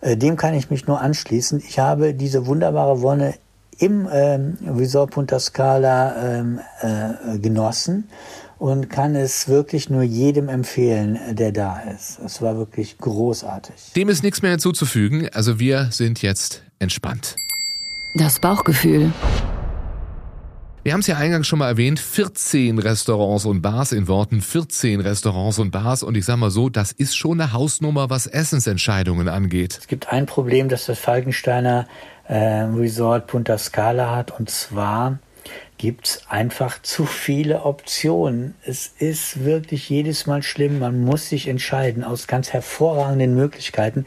Äh, 0.00 0.16
dem 0.16 0.36
kann 0.36 0.54
ich 0.54 0.68
mich 0.68 0.88
nur 0.88 1.00
anschließen. 1.00 1.62
Ich 1.64 1.78
habe 1.78 2.12
diese 2.12 2.46
wunderbare 2.46 3.02
Wonne 3.02 3.34
im 3.78 4.08
ähm, 4.12 4.58
Resort 4.66 5.12
Punta 5.12 5.38
Scala 5.38 6.38
ähm, 6.38 6.60
äh, 6.80 7.38
genossen 7.38 8.08
und 8.58 8.90
kann 8.90 9.14
es 9.14 9.48
wirklich 9.48 9.88
nur 9.88 10.02
jedem 10.02 10.48
empfehlen, 10.48 11.18
der 11.30 11.52
da 11.52 11.78
ist. 11.80 12.18
Es 12.24 12.42
war 12.42 12.56
wirklich 12.56 12.98
großartig. 12.98 13.92
Dem 13.94 14.08
ist 14.08 14.22
nichts 14.22 14.42
mehr 14.42 14.50
hinzuzufügen. 14.50 15.28
Also 15.32 15.60
wir 15.60 15.88
sind 15.92 16.22
jetzt 16.22 16.64
entspannt. 16.78 17.36
Das 18.14 18.40
Bauchgefühl. 18.40 19.12
Wir 20.88 20.94
haben 20.94 21.00
es 21.00 21.06
ja 21.06 21.16
eingangs 21.16 21.46
schon 21.46 21.58
mal 21.58 21.68
erwähnt, 21.68 22.00
14 22.00 22.78
Restaurants 22.78 23.44
und 23.44 23.60
Bars 23.60 23.92
in 23.92 24.08
Worten, 24.08 24.40
14 24.40 25.00
Restaurants 25.00 25.58
und 25.58 25.70
Bars 25.70 26.02
und 26.02 26.16
ich 26.16 26.24
sag 26.24 26.38
mal 26.38 26.50
so, 26.50 26.70
das 26.70 26.92
ist 26.92 27.14
schon 27.14 27.40
eine 27.40 27.52
Hausnummer, 27.52 28.08
was 28.08 28.26
Essensentscheidungen 28.26 29.28
angeht. 29.28 29.76
Es 29.78 29.86
gibt 29.86 30.10
ein 30.10 30.24
Problem, 30.24 30.70
das 30.70 30.86
das 30.86 30.98
Falkensteiner 30.98 31.86
äh, 32.28 32.36
Resort 32.36 33.26
Punta 33.26 33.58
Scala 33.58 34.14
hat 34.14 34.38
und 34.38 34.50
zwar 34.50 35.18
gibt's 35.78 36.22
einfach 36.28 36.82
zu 36.82 37.06
viele 37.06 37.62
Optionen. 37.64 38.54
Es 38.64 38.88
ist 38.98 39.44
wirklich 39.44 39.88
jedes 39.88 40.26
Mal 40.26 40.42
schlimm. 40.42 40.80
Man 40.80 41.00
muss 41.00 41.28
sich 41.28 41.46
entscheiden 41.46 42.02
aus 42.04 42.26
ganz 42.26 42.52
hervorragenden 42.52 43.34
Möglichkeiten. 43.34 44.04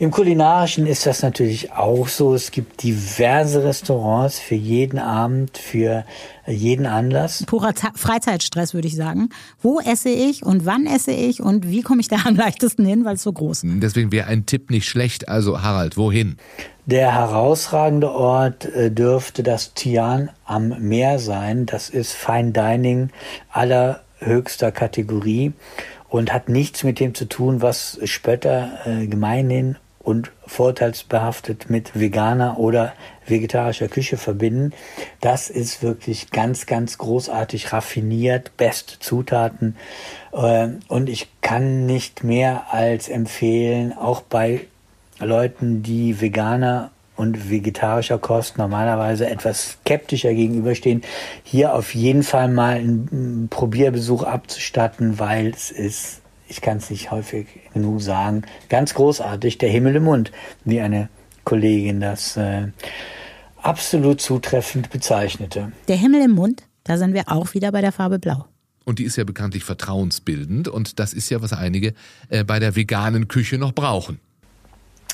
Im 0.00 0.10
Kulinarischen 0.10 0.86
ist 0.86 1.06
das 1.06 1.22
natürlich 1.22 1.72
auch 1.72 2.08
so. 2.08 2.34
Es 2.34 2.50
gibt 2.50 2.82
diverse 2.82 3.62
Restaurants 3.64 4.40
für 4.40 4.56
jeden 4.56 4.98
Abend, 4.98 5.56
für 5.56 6.04
jeden 6.46 6.86
Anlass. 6.86 7.44
Purer 7.46 7.74
Z 7.74 7.92
Freizeitstress, 7.94 8.74
würde 8.74 8.88
ich 8.88 8.96
sagen. 8.96 9.28
Wo 9.60 9.80
esse 9.80 10.08
ich 10.08 10.44
und 10.44 10.66
wann 10.66 10.86
esse 10.86 11.12
ich 11.12 11.40
und 11.40 11.68
wie 11.68 11.82
komme 11.82 12.00
ich 12.00 12.08
da 12.08 12.16
am 12.24 12.36
leichtesten 12.36 12.84
hin, 12.84 13.04
weil 13.04 13.14
es 13.14 13.22
so 13.22 13.32
groß 13.32 13.64
ist. 13.64 13.82
Deswegen 13.82 14.12
wäre 14.12 14.26
ein 14.26 14.46
Tipp 14.46 14.70
nicht 14.70 14.88
schlecht. 14.88 15.28
Also 15.28 15.62
Harald, 15.62 15.96
wohin? 15.96 16.36
Der 16.86 17.14
herausragende 17.14 18.10
Ort 18.10 18.64
äh, 18.64 18.90
dürfte 18.90 19.42
das 19.42 19.74
Tian 19.74 20.30
am 20.44 20.68
Meer 20.80 21.18
sein. 21.20 21.66
Das 21.66 21.88
ist 21.88 22.12
Fine 22.12 22.50
Dining 22.52 23.10
allerhöchster 23.50 24.72
Kategorie 24.72 25.52
und 26.08 26.32
hat 26.32 26.48
nichts 26.48 26.82
mit 26.82 26.98
dem 26.98 27.14
zu 27.14 27.26
tun, 27.26 27.62
was 27.62 28.00
Spötter 28.04 28.80
äh, 28.84 29.06
gemeinhin 29.06 29.76
und 30.02 30.32
vorteilsbehaftet 30.46 31.70
mit 31.70 31.98
veganer 31.98 32.58
oder 32.58 32.92
vegetarischer 33.26 33.88
Küche 33.88 34.16
verbinden. 34.16 34.72
Das 35.20 35.48
ist 35.48 35.82
wirklich 35.82 36.30
ganz, 36.30 36.66
ganz 36.66 36.98
großartig 36.98 37.72
raffiniert, 37.72 38.56
beste 38.56 38.98
Zutaten. 38.98 39.76
Äh, 40.32 40.70
und 40.88 41.08
ich 41.08 41.28
kann 41.40 41.86
nicht 41.86 42.24
mehr 42.24 42.72
als 42.72 43.08
empfehlen, 43.08 43.92
auch 43.92 44.22
bei 44.22 44.66
Leuten, 45.20 45.82
die 45.82 46.20
Veganer 46.20 46.90
und 47.16 47.50
vegetarischer 47.50 48.18
Kost 48.18 48.58
normalerweise 48.58 49.28
etwas 49.28 49.78
skeptischer 49.84 50.34
gegenüberstehen, 50.34 51.02
hier 51.44 51.74
auf 51.74 51.94
jeden 51.94 52.22
Fall 52.22 52.48
mal 52.48 52.76
einen 52.76 53.48
Probierbesuch 53.48 54.22
abzustatten, 54.24 55.18
weil 55.18 55.48
es 55.48 55.70
ist, 55.70 56.21
ich 56.52 56.60
kann 56.60 56.76
es 56.76 56.90
nicht 56.90 57.10
häufig 57.10 57.46
genug 57.72 58.02
sagen, 58.02 58.42
ganz 58.68 58.92
großartig, 58.92 59.56
der 59.56 59.70
Himmel 59.70 59.96
im 59.96 60.04
Mund, 60.04 60.32
wie 60.66 60.80
eine 60.80 61.08
Kollegin 61.44 62.00
das 62.00 62.36
äh, 62.36 62.68
absolut 63.56 64.20
zutreffend 64.20 64.90
bezeichnete. 64.90 65.72
Der 65.88 65.96
Himmel 65.96 66.22
im 66.22 66.32
Mund, 66.32 66.64
da 66.84 66.98
sind 66.98 67.14
wir 67.14 67.24
auch 67.28 67.54
wieder 67.54 67.72
bei 67.72 67.80
der 67.80 67.90
Farbe 67.90 68.18
Blau. 68.18 68.44
Und 68.84 68.98
die 68.98 69.04
ist 69.04 69.16
ja 69.16 69.24
bekanntlich 69.24 69.64
vertrauensbildend 69.64 70.68
und 70.68 70.98
das 70.98 71.14
ist 71.14 71.30
ja, 71.30 71.40
was 71.40 71.54
einige 71.54 71.94
äh, 72.28 72.44
bei 72.44 72.58
der 72.58 72.76
veganen 72.76 73.28
Küche 73.28 73.56
noch 73.56 73.72
brauchen. 73.72 74.20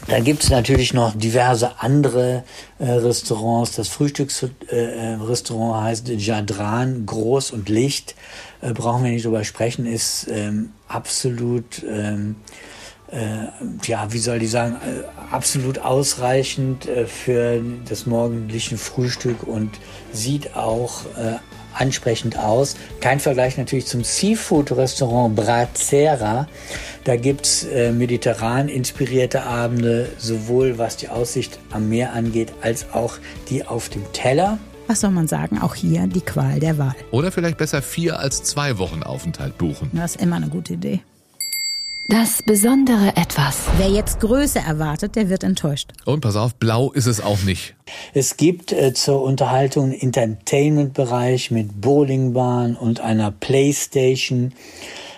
Gibt 0.06 0.44
es 0.44 0.50
natürlich 0.50 0.94
noch 0.94 1.14
diverse 1.16 1.80
andere 1.80 2.44
äh, 2.78 2.90
Restaurants. 2.90 3.72
Das 3.72 3.88
Frühstücksrestaurant 3.88 5.76
äh, 5.76 5.88
heißt 5.88 6.08
Jadran, 6.08 7.04
groß 7.04 7.50
und 7.50 7.68
Licht. 7.68 8.14
Äh, 8.60 8.72
brauchen 8.72 9.04
wir 9.04 9.10
nicht 9.10 9.24
drüber 9.24 9.44
sprechen, 9.44 9.86
ist 9.86 10.26
ähm, 10.30 10.70
absolut, 10.86 11.82
ähm, 11.88 12.36
äh, 13.10 13.46
ja, 13.84 14.12
wie 14.12 14.18
soll 14.18 14.42
ich 14.42 14.50
sagen, 14.50 14.76
äh, 14.76 15.32
absolut 15.32 15.80
ausreichend 15.80 16.86
äh, 16.86 17.06
für 17.06 17.60
das 17.88 18.06
morgendliche 18.06 18.78
Frühstück 18.78 19.42
und 19.42 19.70
sieht 20.12 20.56
auch 20.56 21.04
ansprechend 21.74 22.38
aus. 22.38 22.76
Kein 23.00 23.20
Vergleich 23.20 23.56
natürlich 23.56 23.86
zum 23.86 24.04
Seafood-Restaurant 24.04 25.36
Brazera. 25.36 26.48
Da 27.04 27.16
gibt's 27.16 27.64
äh, 27.64 27.92
mediterran 27.92 28.68
inspirierte 28.68 29.42
Abende, 29.42 30.10
sowohl 30.18 30.78
was 30.78 30.96
die 30.96 31.08
Aussicht 31.08 31.58
am 31.70 31.88
Meer 31.88 32.12
angeht, 32.12 32.52
als 32.60 32.92
auch 32.92 33.18
die 33.48 33.66
auf 33.66 33.88
dem 33.88 34.04
Teller. 34.12 34.58
Was 34.86 35.00
soll 35.00 35.10
man 35.10 35.28
sagen? 35.28 35.58
Auch 35.58 35.74
hier 35.74 36.06
die 36.06 36.22
Qual 36.22 36.60
der 36.60 36.78
Wahl. 36.78 36.94
Oder 37.10 37.30
vielleicht 37.30 37.58
besser 37.58 37.82
vier 37.82 38.18
als 38.18 38.42
zwei 38.42 38.78
Wochen 38.78 39.02
Aufenthalt 39.02 39.58
buchen. 39.58 39.90
Das 39.92 40.16
ist 40.16 40.22
immer 40.22 40.36
eine 40.36 40.48
gute 40.48 40.74
Idee. 40.74 41.00
Das 42.10 42.42
besondere 42.42 43.08
Etwas. 43.16 43.66
Wer 43.76 43.90
jetzt 43.90 44.20
Größe 44.20 44.60
erwartet, 44.60 45.14
der 45.14 45.28
wird 45.28 45.44
enttäuscht. 45.44 45.90
Und 46.06 46.22
pass 46.22 46.36
auf, 46.36 46.54
blau 46.54 46.90
ist 46.90 47.04
es 47.04 47.20
auch 47.20 47.42
nicht. 47.42 47.74
Es 48.14 48.38
gibt 48.38 48.72
äh, 48.72 48.94
zur 48.94 49.22
Unterhaltung 49.22 49.92
einen 49.92 50.00
Entertainment-Bereich 50.00 51.50
mit 51.50 51.82
Bowlingbahn 51.82 52.76
und 52.76 53.00
einer 53.00 53.30
Playstation. 53.30 54.54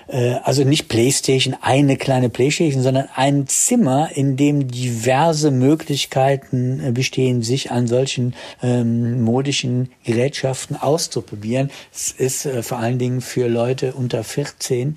Äh, 0.08 0.34
also 0.42 0.64
nicht 0.64 0.88
Playstation, 0.88 1.56
eine 1.60 1.96
kleine 1.96 2.28
Playstation, 2.28 2.82
sondern 2.82 3.08
ein 3.14 3.46
Zimmer, 3.46 4.10
in 4.12 4.36
dem 4.36 4.66
diverse 4.66 5.52
Möglichkeiten 5.52 6.80
äh, 6.84 6.90
bestehen, 6.90 7.42
sich 7.42 7.70
an 7.70 7.86
solchen 7.86 8.34
ähm, 8.64 9.22
modischen 9.22 9.90
Gerätschaften 10.02 10.74
auszuprobieren. 10.74 11.70
Es 11.94 12.10
ist 12.10 12.46
äh, 12.46 12.64
vor 12.64 12.78
allen 12.78 12.98
Dingen 12.98 13.20
für 13.20 13.46
Leute 13.46 13.92
unter 13.92 14.24
14 14.24 14.96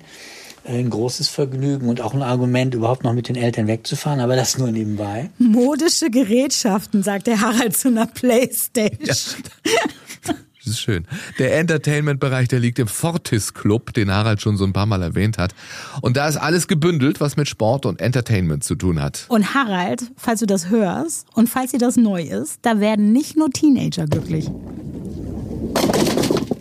ein 0.64 0.90
großes 0.90 1.28
Vergnügen 1.28 1.88
und 1.88 2.00
auch 2.00 2.14
ein 2.14 2.22
Argument, 2.22 2.74
überhaupt 2.74 3.04
noch 3.04 3.12
mit 3.12 3.28
den 3.28 3.36
Eltern 3.36 3.66
wegzufahren, 3.66 4.20
aber 4.20 4.36
das 4.36 4.58
nur 4.58 4.70
nebenbei. 4.70 5.30
Modische 5.38 6.10
Gerätschaften, 6.10 7.02
sagt 7.02 7.26
der 7.26 7.40
Harald 7.40 7.76
zu 7.76 7.88
einer 7.88 8.06
Playstation. 8.06 9.42
Ja. 9.64 10.34
Das 10.64 10.72
ist 10.72 10.80
schön. 10.80 11.06
Der 11.38 11.58
Entertainment-Bereich, 11.58 12.48
der 12.48 12.58
liegt 12.58 12.78
im 12.78 12.88
Fortis 12.88 13.52
Club, 13.52 13.92
den 13.92 14.10
Harald 14.10 14.40
schon 14.40 14.56
so 14.56 14.64
ein 14.64 14.72
paar 14.72 14.86
Mal 14.86 15.02
erwähnt 15.02 15.36
hat. 15.36 15.54
Und 16.00 16.16
da 16.16 16.26
ist 16.26 16.38
alles 16.38 16.68
gebündelt, 16.68 17.20
was 17.20 17.36
mit 17.36 17.48
Sport 17.48 17.84
und 17.84 18.00
Entertainment 18.00 18.64
zu 18.64 18.74
tun 18.74 19.02
hat. 19.02 19.26
Und 19.28 19.52
Harald, 19.52 20.10
falls 20.16 20.40
du 20.40 20.46
das 20.46 20.70
hörst 20.70 21.26
und 21.34 21.50
falls 21.50 21.72
dir 21.72 21.78
das 21.78 21.96
neu 21.96 22.22
ist, 22.22 22.60
da 22.62 22.80
werden 22.80 23.12
nicht 23.12 23.36
nur 23.36 23.50
Teenager 23.50 24.06
glücklich. 24.06 24.48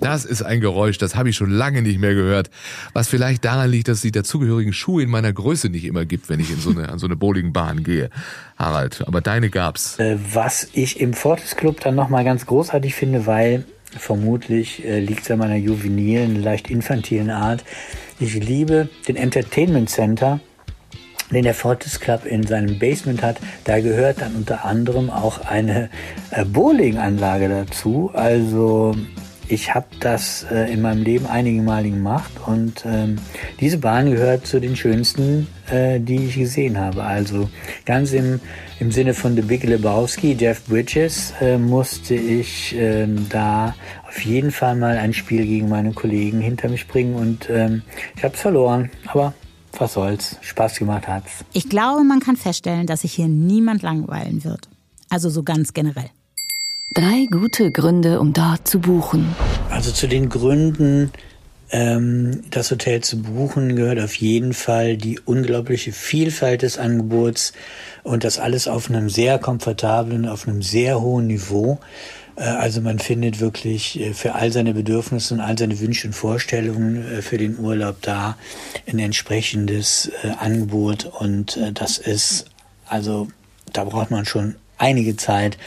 Das 0.03 0.25
ist 0.25 0.41
ein 0.41 0.60
Geräusch, 0.60 0.98
das 0.98 1.15
habe 1.15 1.29
ich 1.29 1.36
schon 1.36 1.50
lange 1.50 1.81
nicht 1.81 2.00
mehr 2.00 2.13
gehört. 2.13 2.50
Was 2.93 3.07
vielleicht 3.07 3.45
daran 3.45 3.69
liegt, 3.69 3.88
dass 3.88 3.98
es 3.98 4.01
die 4.01 4.12
dazugehörigen 4.12 4.74
Schuhe 4.74 5.03
in 5.03 5.10
meiner 5.10 5.31
Größe 5.31 5.69
nicht 5.69 5.86
immer 5.86 6.05
gibt, 6.05 6.29
wenn 6.29 6.39
ich 6.39 6.51
in 6.51 6.60
so 6.60 6.72
eine, 6.72 6.89
an 6.89 7.00
so 7.00 7.05
eine 7.05 7.15
Bowlingbahn 7.15 7.83
gehe. 7.83 8.10
Harald, 8.57 9.03
aber 9.07 9.22
deine 9.22 9.50
gab's. 9.50 10.00
Äh, 10.00 10.17
was 10.33 10.67
ich 10.74 11.00
im 11.00 11.13
Fortis 11.13 11.55
Club 11.55 11.79
dann 11.79 11.95
nochmal 11.95 12.24
ganz 12.24 12.45
großartig 12.45 12.95
finde, 12.95 13.25
weil 13.25 13.65
vermutlich 13.91 14.86
äh, 14.86 15.00
liegt 15.00 15.24
es 15.24 15.31
an 15.31 15.39
meiner 15.39 15.55
juvenilen, 15.55 16.41
leicht 16.41 16.69
infantilen 16.69 17.29
Art. 17.29 17.63
Ich 18.19 18.33
liebe 18.36 18.89
den 19.07 19.15
Entertainment 19.15 19.89
Center 19.89 20.39
den 21.31 21.43
der 21.43 21.53
Fortis 21.53 22.00
Club 22.00 22.25
in 22.25 22.45
seinem 22.45 22.79
Basement 22.79 23.22
hat. 23.24 23.38
Da 23.63 23.79
gehört 23.79 24.22
dann 24.22 24.36
unter 24.36 24.65
anderem 24.65 25.10
auch 25.10 25.41
eine 25.41 25.89
äh, 26.31 26.45
Bowlinganlage 26.45 27.50
dazu. 27.50 28.12
Also 28.13 28.95
ich 29.53 29.74
habe 29.74 29.86
das 30.00 30.45
äh, 30.51 30.74
in 30.74 30.81
meinem 30.81 31.03
Leben 31.03 31.27
einige 31.27 31.62
Male 31.62 31.89
gemacht 31.89 32.31
und 32.48 32.83
ähm, 32.86 33.17
diese 33.60 33.77
Bahn 33.77 34.10
gehört 34.10 34.48
zu 34.48 34.60
den 34.60 34.75
schönsten, 34.75 35.48
äh, 35.69 36.00
die 36.00 36.25
ich 36.25 36.36
gesehen 36.36 36.77
habe. 36.77 37.03
Also 37.03 37.50
ganz 37.86 38.13
im, 38.13 38.39
im 38.79 38.91
Sinne 38.91 39.13
von 39.13 39.36
The 39.36 39.43
Big 39.43 39.63
Lebowski, 39.63 40.36
Jeff 40.39 40.65
Bridges, 40.65 41.33
äh, 41.39 41.57
musste 41.57 42.15
ich 42.15 42.75
äh, 42.75 43.07
da 43.29 43.75
auf 44.07 44.25
jeden 44.25 44.51
Fall 44.51 44.75
mal 44.75 44.98
ein 44.98 45.13
Spiel 45.13 45.45
gegen 45.45 45.69
meine 45.69 45.93
Kollegen 45.93 46.41
hinter 46.41 46.69
mich 46.69 46.88
bringen 46.88 47.15
und 47.15 47.50
ähm, 47.50 47.83
ich 48.15 48.24
habe 48.24 48.33
es 48.33 48.41
verloren, 48.41 48.89
aber 49.07 49.33
was 49.77 49.93
soll's, 49.93 50.38
Spaß 50.41 50.79
gemacht 50.79 51.07
hat's. 51.07 51.45
Ich 51.53 51.69
glaube, 51.69 52.03
man 52.03 52.19
kann 52.19 52.38
feststellen, 52.38 52.88
dass 52.88 53.01
sich 53.01 53.13
hier 53.13 53.27
niemand 53.27 53.81
langweilen 53.81 54.43
wird. 54.43 54.67
Also 55.10 55.29
so 55.29 55.43
ganz 55.43 55.74
generell. 55.74 56.10
Drei 56.92 57.28
gute 57.30 57.72
Gründe, 57.72 58.20
um 58.20 58.34
dort 58.34 58.68
zu 58.68 58.80
buchen. 58.80 59.36
Also 59.70 59.92
zu 59.92 60.08
den 60.08 60.30
Gründen, 60.30 61.12
ähm, 61.72 62.42
das 62.52 62.70
Hotel 62.70 63.02
zu 63.02 63.22
buchen, 63.22 63.75
gehört 63.75 64.00
auf 64.00 64.16
jeden 64.16 64.54
Fall 64.54 64.98
die 64.98 65.20
unglaubliche 65.20 65.92
Vielfalt 65.92 66.62
des 66.62 66.78
Angebots 66.78 67.54
und 68.04 68.24
das 68.24 68.38
alles 68.38 68.68
auf 68.68 68.90
einem 68.90 69.10
sehr 69.10 69.40
komfortablen, 69.40 70.28
auf 70.28 70.48
einem 70.48 70.62
sehr 70.62 71.02
hohen 71.02 71.28
Niveau. 71.28 71.80
Äh, 72.36 72.44
also 72.44 72.82
man 72.82 73.00
findet 73.00 73.40
wirklich 73.40 74.00
äh, 74.00 74.13
für 74.13 74.36
all 74.36 74.52
seine 74.52 74.74
Bedürfnisse 74.74 75.34
und 75.34 75.40
all 75.40 75.58
seine 75.58 75.80
Wünsche 75.80 76.08
und 76.08 76.13
Vorstellungen 76.13 77.06
äh, 77.06 77.22
für 77.22 77.38
den 77.38 77.60
Urlaub 77.60 78.02
da 78.02 78.38
ein 78.88 79.00
entsprechendes 79.00 80.12
Angebot 80.40 81.06
und 81.06 81.60
das 81.74 81.98
ist 81.98 82.46
also 82.86 83.28
da 83.72 83.84
braucht 83.86 84.12
man 84.12 84.25
schon 84.25 84.56
einige 84.77 85.15
Zeit, 85.15 85.58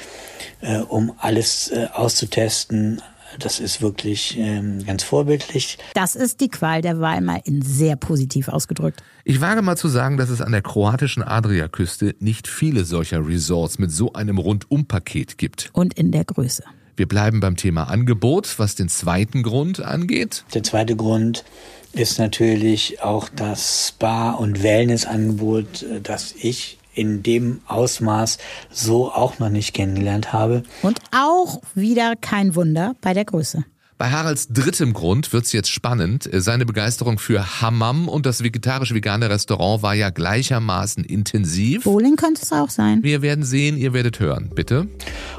um 0.88 1.12
alles 1.18 1.72
auszutesten. 1.92 3.02
Das 3.38 3.60
ist 3.60 3.82
wirklich 3.82 4.38
ähm, 4.38 4.84
ganz 4.86 5.02
vorbildlich. 5.02 5.76
Das 5.94 6.16
ist 6.16 6.40
die 6.40 6.48
Qual 6.48 6.80
der 6.80 7.00
Wahl 7.00 7.20
mal 7.20 7.40
in 7.44 7.60
sehr 7.60 7.96
positiv 7.96 8.48
ausgedrückt. 8.48 9.02
Ich 9.24 9.40
wage 9.40 9.60
mal 9.62 9.76
zu 9.76 9.88
sagen, 9.88 10.16
dass 10.16 10.30
es 10.30 10.40
an 10.40 10.52
der 10.52 10.62
kroatischen 10.62 11.22
Adriaküste 11.22 12.14
nicht 12.18 12.48
viele 12.48 12.84
solcher 12.84 13.26
Resorts 13.26 13.78
mit 13.78 13.90
so 13.90 14.12
einem 14.14 14.38
Rundumpaket 14.38 15.36
gibt. 15.36 15.70
Und 15.72 15.94
in 15.94 16.12
der 16.12 16.24
Größe. 16.24 16.62
Wir 16.96 17.06
bleiben 17.06 17.40
beim 17.40 17.56
Thema 17.56 17.84
Angebot, 17.84 18.58
was 18.58 18.74
den 18.74 18.88
zweiten 18.88 19.42
Grund 19.42 19.80
angeht. 19.80 20.44
Der 20.54 20.62
zweite 20.62 20.96
Grund 20.96 21.44
ist 21.92 22.18
natürlich 22.18 23.02
auch 23.02 23.28
das 23.28 23.88
Spa- 23.88 24.32
und 24.32 24.62
Wellnessangebot, 24.62 25.84
das 26.02 26.34
ich 26.38 26.78
in 26.96 27.22
dem 27.22 27.60
Ausmaß 27.68 28.38
so 28.70 29.12
auch 29.12 29.38
noch 29.38 29.50
nicht 29.50 29.74
kennengelernt 29.74 30.32
habe. 30.32 30.64
Und 30.82 31.00
auch 31.14 31.60
wieder 31.74 32.14
kein 32.16 32.54
Wunder 32.56 32.94
bei 33.00 33.14
der 33.14 33.24
Größe. 33.24 33.64
Bei 33.98 34.10
Haralds 34.10 34.48
drittem 34.48 34.92
Grund 34.92 35.32
wird's 35.32 35.52
jetzt 35.52 35.70
spannend. 35.70 36.28
Seine 36.30 36.66
Begeisterung 36.66 37.18
für 37.18 37.62
Hammam 37.62 38.10
und 38.10 38.26
das 38.26 38.44
vegetarisch-vegane 38.44 39.30
Restaurant 39.30 39.82
war 39.82 39.94
ja 39.94 40.10
gleichermaßen 40.10 41.02
intensiv. 41.02 41.84
Bowling 41.84 42.16
könnte 42.16 42.42
es 42.42 42.52
auch 42.52 42.68
sein. 42.68 43.02
Wir 43.02 43.22
werden 43.22 43.42
sehen, 43.42 43.78
ihr 43.78 43.94
werdet 43.94 44.20
hören. 44.20 44.50
Bitte. 44.54 44.86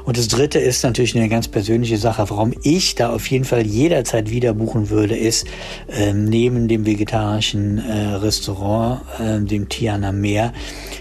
Und 0.04 0.18
das 0.18 0.26
dritte 0.26 0.58
ist 0.58 0.82
natürlich 0.82 1.16
eine 1.16 1.28
ganz 1.28 1.46
persönliche 1.46 1.98
Sache. 1.98 2.28
Warum 2.30 2.52
ich 2.64 2.96
da 2.96 3.10
auf 3.10 3.28
jeden 3.28 3.44
Fall 3.44 3.64
jederzeit 3.64 4.28
wieder 4.28 4.54
buchen 4.54 4.90
würde, 4.90 5.16
ist 5.16 5.46
äh, 5.86 6.12
neben 6.12 6.66
dem 6.66 6.84
vegetarischen 6.84 7.78
äh, 7.78 8.14
Restaurant, 8.16 9.02
äh, 9.20 9.38
dem 9.40 9.68
Tiana 9.68 10.10
Meer, 10.10 10.52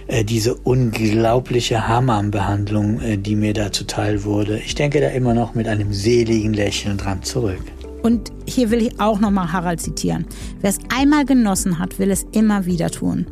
äh, 0.06 0.24
diese 0.24 0.54
unglaubliche 0.54 1.88
Hammam-Behandlung, 1.88 3.02
äh, 3.02 3.18
die 3.18 3.36
mir 3.36 3.56
da 3.56 3.72
zuteil 3.72 4.24
wurde. 4.26 4.60
Ich 4.60 4.76
denke 4.76 5.02
da 5.02 5.08
immer 5.08 5.34
noch 5.34 5.56
mit 5.56 5.68
einem 5.68 5.92
seligen 5.92 6.54
Lächeln 6.54 6.98
dran 6.98 7.24
zurück 7.24 7.47
zurück. 7.48 7.62
Und 8.04 8.32
hier 8.46 8.72
will 8.72 8.82
ich 8.82 9.00
auch 9.00 9.20
nochmal 9.20 9.52
Harald 9.52 9.82
zitieren. 9.82 10.26
Wer 10.62 10.70
es 10.70 10.80
einmal 10.96 11.26
genossen 11.26 11.80
hat, 11.80 12.00
will 12.00 12.12
es 12.12 12.26
immer 12.32 12.66
wieder 12.66 12.90
tun. 12.90 13.28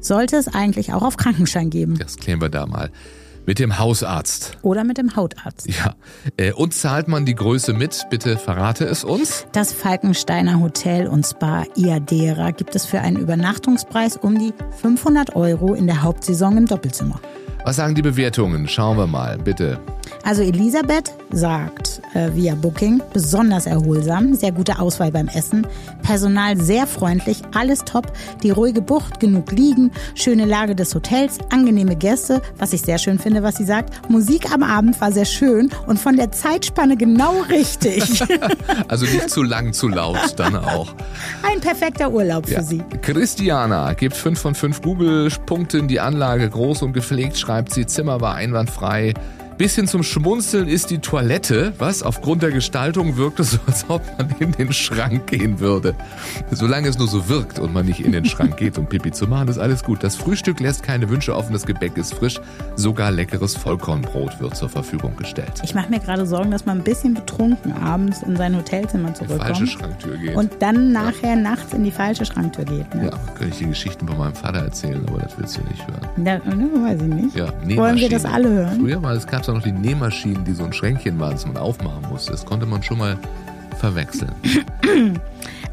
Sollte 0.00 0.36
es 0.36 0.48
eigentlich 0.48 0.92
auch 0.92 1.02
auf 1.02 1.16
Krankenschein 1.16 1.70
geben. 1.70 1.98
Das 1.98 2.16
klären 2.16 2.40
wir 2.40 2.50
da 2.50 2.66
mal. 2.66 2.90
Mit 3.46 3.58
dem 3.58 3.78
Hausarzt. 3.78 4.56
Oder 4.62 4.84
mit 4.84 4.96
dem 4.96 5.16
Hautarzt. 5.16 5.68
Ja. 5.68 5.94
Äh, 6.38 6.52
und 6.52 6.72
zahlt 6.72 7.08
man 7.08 7.26
die 7.26 7.34
Größe 7.34 7.74
mit? 7.74 8.06
Bitte 8.08 8.38
verrate 8.38 8.84
es 8.86 9.04
uns. 9.04 9.46
Das 9.52 9.72
Falkensteiner 9.72 10.60
Hotel 10.60 11.08
und 11.08 11.26
Spa 11.26 11.64
Iadera 11.76 12.52
gibt 12.52 12.74
es 12.74 12.86
für 12.86 13.00
einen 13.00 13.16
Übernachtungspreis 13.16 14.16
um 14.16 14.38
die 14.38 14.54
500 14.80 15.36
Euro 15.36 15.74
in 15.74 15.86
der 15.86 16.02
Hauptsaison 16.02 16.56
im 16.56 16.66
Doppelzimmer. 16.66 17.20
Was 17.64 17.76
sagen 17.76 17.94
die 17.94 18.02
Bewertungen? 18.02 18.68
Schauen 18.68 18.96
wir 18.96 19.06
mal, 19.06 19.38
bitte. 19.38 19.78
Also 20.24 20.40
Elisabeth 20.42 21.12
sagt 21.32 22.00
äh, 22.14 22.30
via 22.34 22.54
Booking 22.54 23.02
besonders 23.12 23.66
erholsam, 23.66 24.34
sehr 24.34 24.52
gute 24.52 24.78
Auswahl 24.78 25.12
beim 25.12 25.28
Essen, 25.28 25.66
Personal 26.02 26.58
sehr 26.58 26.86
freundlich, 26.86 27.42
alles 27.54 27.80
top, 27.80 28.10
die 28.42 28.50
ruhige 28.50 28.80
Bucht, 28.80 29.20
genug 29.20 29.52
liegen, 29.52 29.90
schöne 30.14 30.46
Lage 30.46 30.74
des 30.74 30.94
Hotels, 30.94 31.38
angenehme 31.50 31.94
Gäste, 31.94 32.40
was 32.56 32.72
ich 32.72 32.80
sehr 32.80 32.96
schön 32.96 33.18
finde, 33.18 33.42
was 33.42 33.56
sie 33.56 33.64
sagt. 33.64 34.08
Musik 34.08 34.50
am 34.50 34.62
Abend 34.62 34.98
war 34.98 35.12
sehr 35.12 35.26
schön 35.26 35.68
und 35.86 35.98
von 35.98 36.16
der 36.16 36.32
Zeitspanne 36.32 36.96
genau 36.96 37.42
richtig. 37.50 38.22
also 38.88 39.04
nicht 39.04 39.28
zu 39.28 39.42
lang, 39.42 39.74
zu 39.74 39.88
laut 39.88 40.34
dann 40.36 40.56
auch. 40.56 40.94
Ein 41.42 41.60
perfekter 41.60 42.10
Urlaub 42.10 42.48
für 42.48 42.62
sie. 42.62 42.82
Christiana 43.02 43.92
gibt 43.92 44.16
5 44.16 44.40
von 44.40 44.54
5 44.54 44.80
Google-Punkten, 44.80 45.86
die 45.86 46.00
Anlage 46.00 46.48
groß 46.48 46.80
und 46.80 46.94
gepflegt, 46.94 47.36
schreibt 47.36 47.74
sie, 47.74 47.84
Zimmer 47.84 48.22
war 48.22 48.36
einwandfrei. 48.36 49.12
Bisschen 49.56 49.86
zum 49.86 50.02
Schmunzeln 50.02 50.66
ist 50.66 50.90
die 50.90 50.98
Toilette, 50.98 51.72
was 51.78 52.02
aufgrund 52.02 52.42
der 52.42 52.50
Gestaltung 52.50 53.16
wirkt 53.16 53.38
es 53.38 53.52
so, 53.52 53.58
als 53.68 53.84
ob 53.88 54.02
man 54.18 54.34
in 54.40 54.50
den 54.50 54.72
Schrank 54.72 55.28
gehen 55.28 55.60
würde. 55.60 55.94
Solange 56.50 56.88
es 56.88 56.98
nur 56.98 57.06
so 57.06 57.28
wirkt 57.28 57.60
und 57.60 57.72
man 57.72 57.86
nicht 57.86 58.00
in 58.00 58.10
den 58.10 58.24
Schrank 58.24 58.56
geht, 58.56 58.78
um 58.78 58.86
Pipi 58.86 59.12
zu 59.12 59.28
machen, 59.28 59.46
ist 59.46 59.58
alles 59.58 59.84
gut. 59.84 60.02
Das 60.02 60.16
Frühstück 60.16 60.58
lässt 60.58 60.82
keine 60.82 61.08
Wünsche 61.08 61.36
offen, 61.36 61.52
das 61.52 61.66
Gebäck 61.66 61.96
ist 61.96 62.14
frisch, 62.14 62.40
sogar 62.74 63.12
leckeres 63.12 63.54
Vollkornbrot 63.54 64.40
wird 64.40 64.56
zur 64.56 64.68
Verfügung 64.68 65.14
gestellt. 65.16 65.52
Ich 65.62 65.72
mache 65.72 65.88
mir 65.88 66.00
gerade 66.00 66.26
Sorgen, 66.26 66.50
dass 66.50 66.66
man 66.66 66.78
ein 66.78 66.84
bisschen 66.84 67.14
betrunken 67.14 67.74
abends 67.74 68.22
in 68.22 68.34
sein 68.36 68.56
Hotelzimmer 68.56 69.14
zurückkommt. 69.14 69.40
Die 69.40 69.44
falsche 69.44 69.66
Schranktür 69.68 70.16
geht. 70.16 70.34
Und 70.34 70.50
dann 70.58 70.90
nachher 70.90 71.30
ja. 71.30 71.36
nachts 71.36 71.72
in 71.72 71.84
die 71.84 71.92
falsche 71.92 72.24
Schranktür 72.24 72.64
geht. 72.64 72.92
Ne? 72.92 73.04
Ja, 73.04 73.10
könnte 73.36 73.52
ich 73.52 73.58
die 73.58 73.66
Geschichten 73.66 74.08
von 74.08 74.18
meinem 74.18 74.34
Vater 74.34 74.58
erzählen, 74.58 75.00
aber 75.06 75.20
das 75.20 75.38
willst 75.38 75.56
du 75.56 75.60
nicht 75.70 75.86
hören. 75.86 76.24
Da, 76.24 76.38
ne, 76.38 76.68
weiß 76.82 77.00
ich 77.02 77.06
nicht. 77.06 77.36
Ja, 77.36 77.52
Wollen 77.76 77.96
wir 77.96 78.08
das 78.08 78.24
alle 78.24 78.48
hören? 78.48 78.80
Früher 78.80 79.00
war 79.00 79.12
es 79.12 79.24
gab 79.24 79.43
es 79.44 79.48
auch 79.48 79.54
noch 79.54 79.62
die 79.62 79.72
Nähmaschinen, 79.72 80.44
die 80.44 80.52
so 80.52 80.64
ein 80.64 80.72
Schränkchen 80.72 81.18
waren, 81.20 81.32
das 81.32 81.46
man 81.46 81.56
aufmachen 81.56 82.08
musste. 82.08 82.32
Das 82.32 82.44
konnte 82.44 82.66
man 82.66 82.82
schon 82.82 82.98
mal 82.98 83.18
verwechseln. 83.78 84.32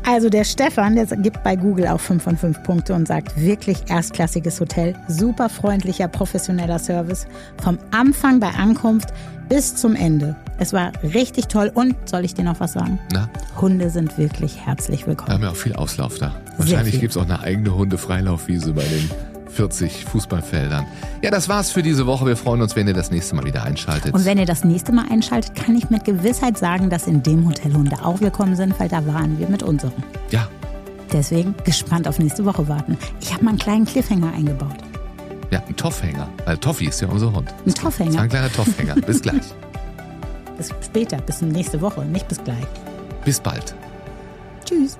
Also 0.04 0.30
der 0.30 0.46
Stefan, 0.46 0.96
der 0.96 1.06
gibt 1.06 1.44
bei 1.44 1.56
Google 1.56 1.88
auch 1.88 2.00
5 2.00 2.24
von 2.24 2.36
5 2.36 2.64
Punkte 2.64 2.96
und 2.96 3.08
sagt, 3.08 3.40
wirklich 3.40 3.78
erstklassiges 3.88 4.60
Hotel, 4.60 4.96
super 5.08 5.48
freundlicher, 5.48 6.08
professioneller 6.08 6.80
Service. 6.80 7.28
Vom 7.62 7.78
Anfang 7.92 8.40
bei 8.40 8.50
Ankunft 8.50 9.10
bis 9.48 9.76
zum 9.76 9.96
Ende. 9.96 10.36
Es 10.58 10.74
war 10.74 10.92
richtig 11.04 11.50
toll 11.50 11.72
und 11.76 11.96
soll 12.10 12.26
ich 12.26 12.34
dir 12.34 12.44
noch 12.44 12.60
was 12.60 12.74
sagen? 12.74 12.98
Na? 13.14 13.30
Hunde 13.62 13.92
sind 13.92 14.18
wirklich 14.18 14.66
herzlich 14.66 15.06
willkommen. 15.06 15.30
Wir 15.30 15.36
haben 15.36 15.44
ja 15.44 15.50
auch 15.52 15.56
viel 15.56 15.76
Auslauf 15.76 16.18
da. 16.18 16.34
Wahrscheinlich 16.58 17.00
gibt 17.00 17.12
es 17.12 17.18
auch 17.18 17.26
eine 17.26 17.40
eigene 17.42 17.76
Hundefreilaufwiese 17.76 18.74
bei 18.74 18.84
den 18.84 19.31
40 19.52 20.06
Fußballfeldern. 20.06 20.86
Ja, 21.22 21.32
das 21.32 21.50
war's 21.50 21.72
für 21.72 21.84
diese 21.84 22.06
Woche. 22.06 22.26
Wir 22.26 22.38
freuen 22.38 22.62
uns, 22.62 22.76
wenn 22.76 22.88
ihr 22.88 22.94
das 22.94 23.12
nächste 23.12 23.36
Mal 23.36 23.46
wieder 23.46 23.64
einschaltet. 23.64 24.14
Und 24.14 24.26
wenn 24.26 24.38
ihr 24.38 24.46
das 24.46 24.64
nächste 24.64 24.92
Mal 24.92 25.06
einschaltet, 25.10 25.56
kann 25.56 25.76
ich 25.76 25.90
mit 25.90 26.06
Gewissheit 26.06 26.58
sagen, 26.58 26.90
dass 26.90 27.08
in 27.08 27.22
dem 27.24 27.48
Hotel 27.48 27.74
Hunde 27.74 27.98
auch 28.04 28.22
willkommen 28.22 28.56
sind, 28.56 28.80
weil 28.80 28.88
da 28.88 29.06
waren 29.06 29.38
wir 29.40 29.48
mit 29.50 29.64
unserem. 29.64 30.04
Ja. 30.32 30.48
Deswegen 31.12 31.56
gespannt 31.66 32.08
auf 32.08 32.20
nächste 32.20 32.46
Woche 32.46 32.68
warten. 32.68 32.98
Ich 33.20 33.34
habe 33.34 33.44
mal 33.44 33.50
einen 33.50 33.60
kleinen 33.60 33.86
Cliffhanger 33.86 34.34
eingebaut. 34.34 34.78
Ja, 35.52 35.62
ein 35.68 35.76
Toffhänger. 35.76 36.30
Weil 36.46 36.58
Toffi 36.58 36.86
ist 36.86 37.02
ja 37.02 37.10
unser 37.10 37.34
Hund. 37.34 37.54
Ein 37.66 37.74
Toffhänger. 37.74 38.22
Ein 38.22 38.30
kleiner 38.30 38.52
Toffhänger. 38.52 38.96
bis 38.96 39.22
gleich. 39.22 39.42
Bis 40.58 40.70
später, 40.86 41.18
bis 41.18 41.42
nächste 41.42 41.82
Woche, 41.82 42.06
nicht 42.06 42.28
bis 42.28 42.44
gleich. 42.44 42.68
Bis 43.26 43.40
bald. 43.40 43.74
Tschüss. 44.64 45.00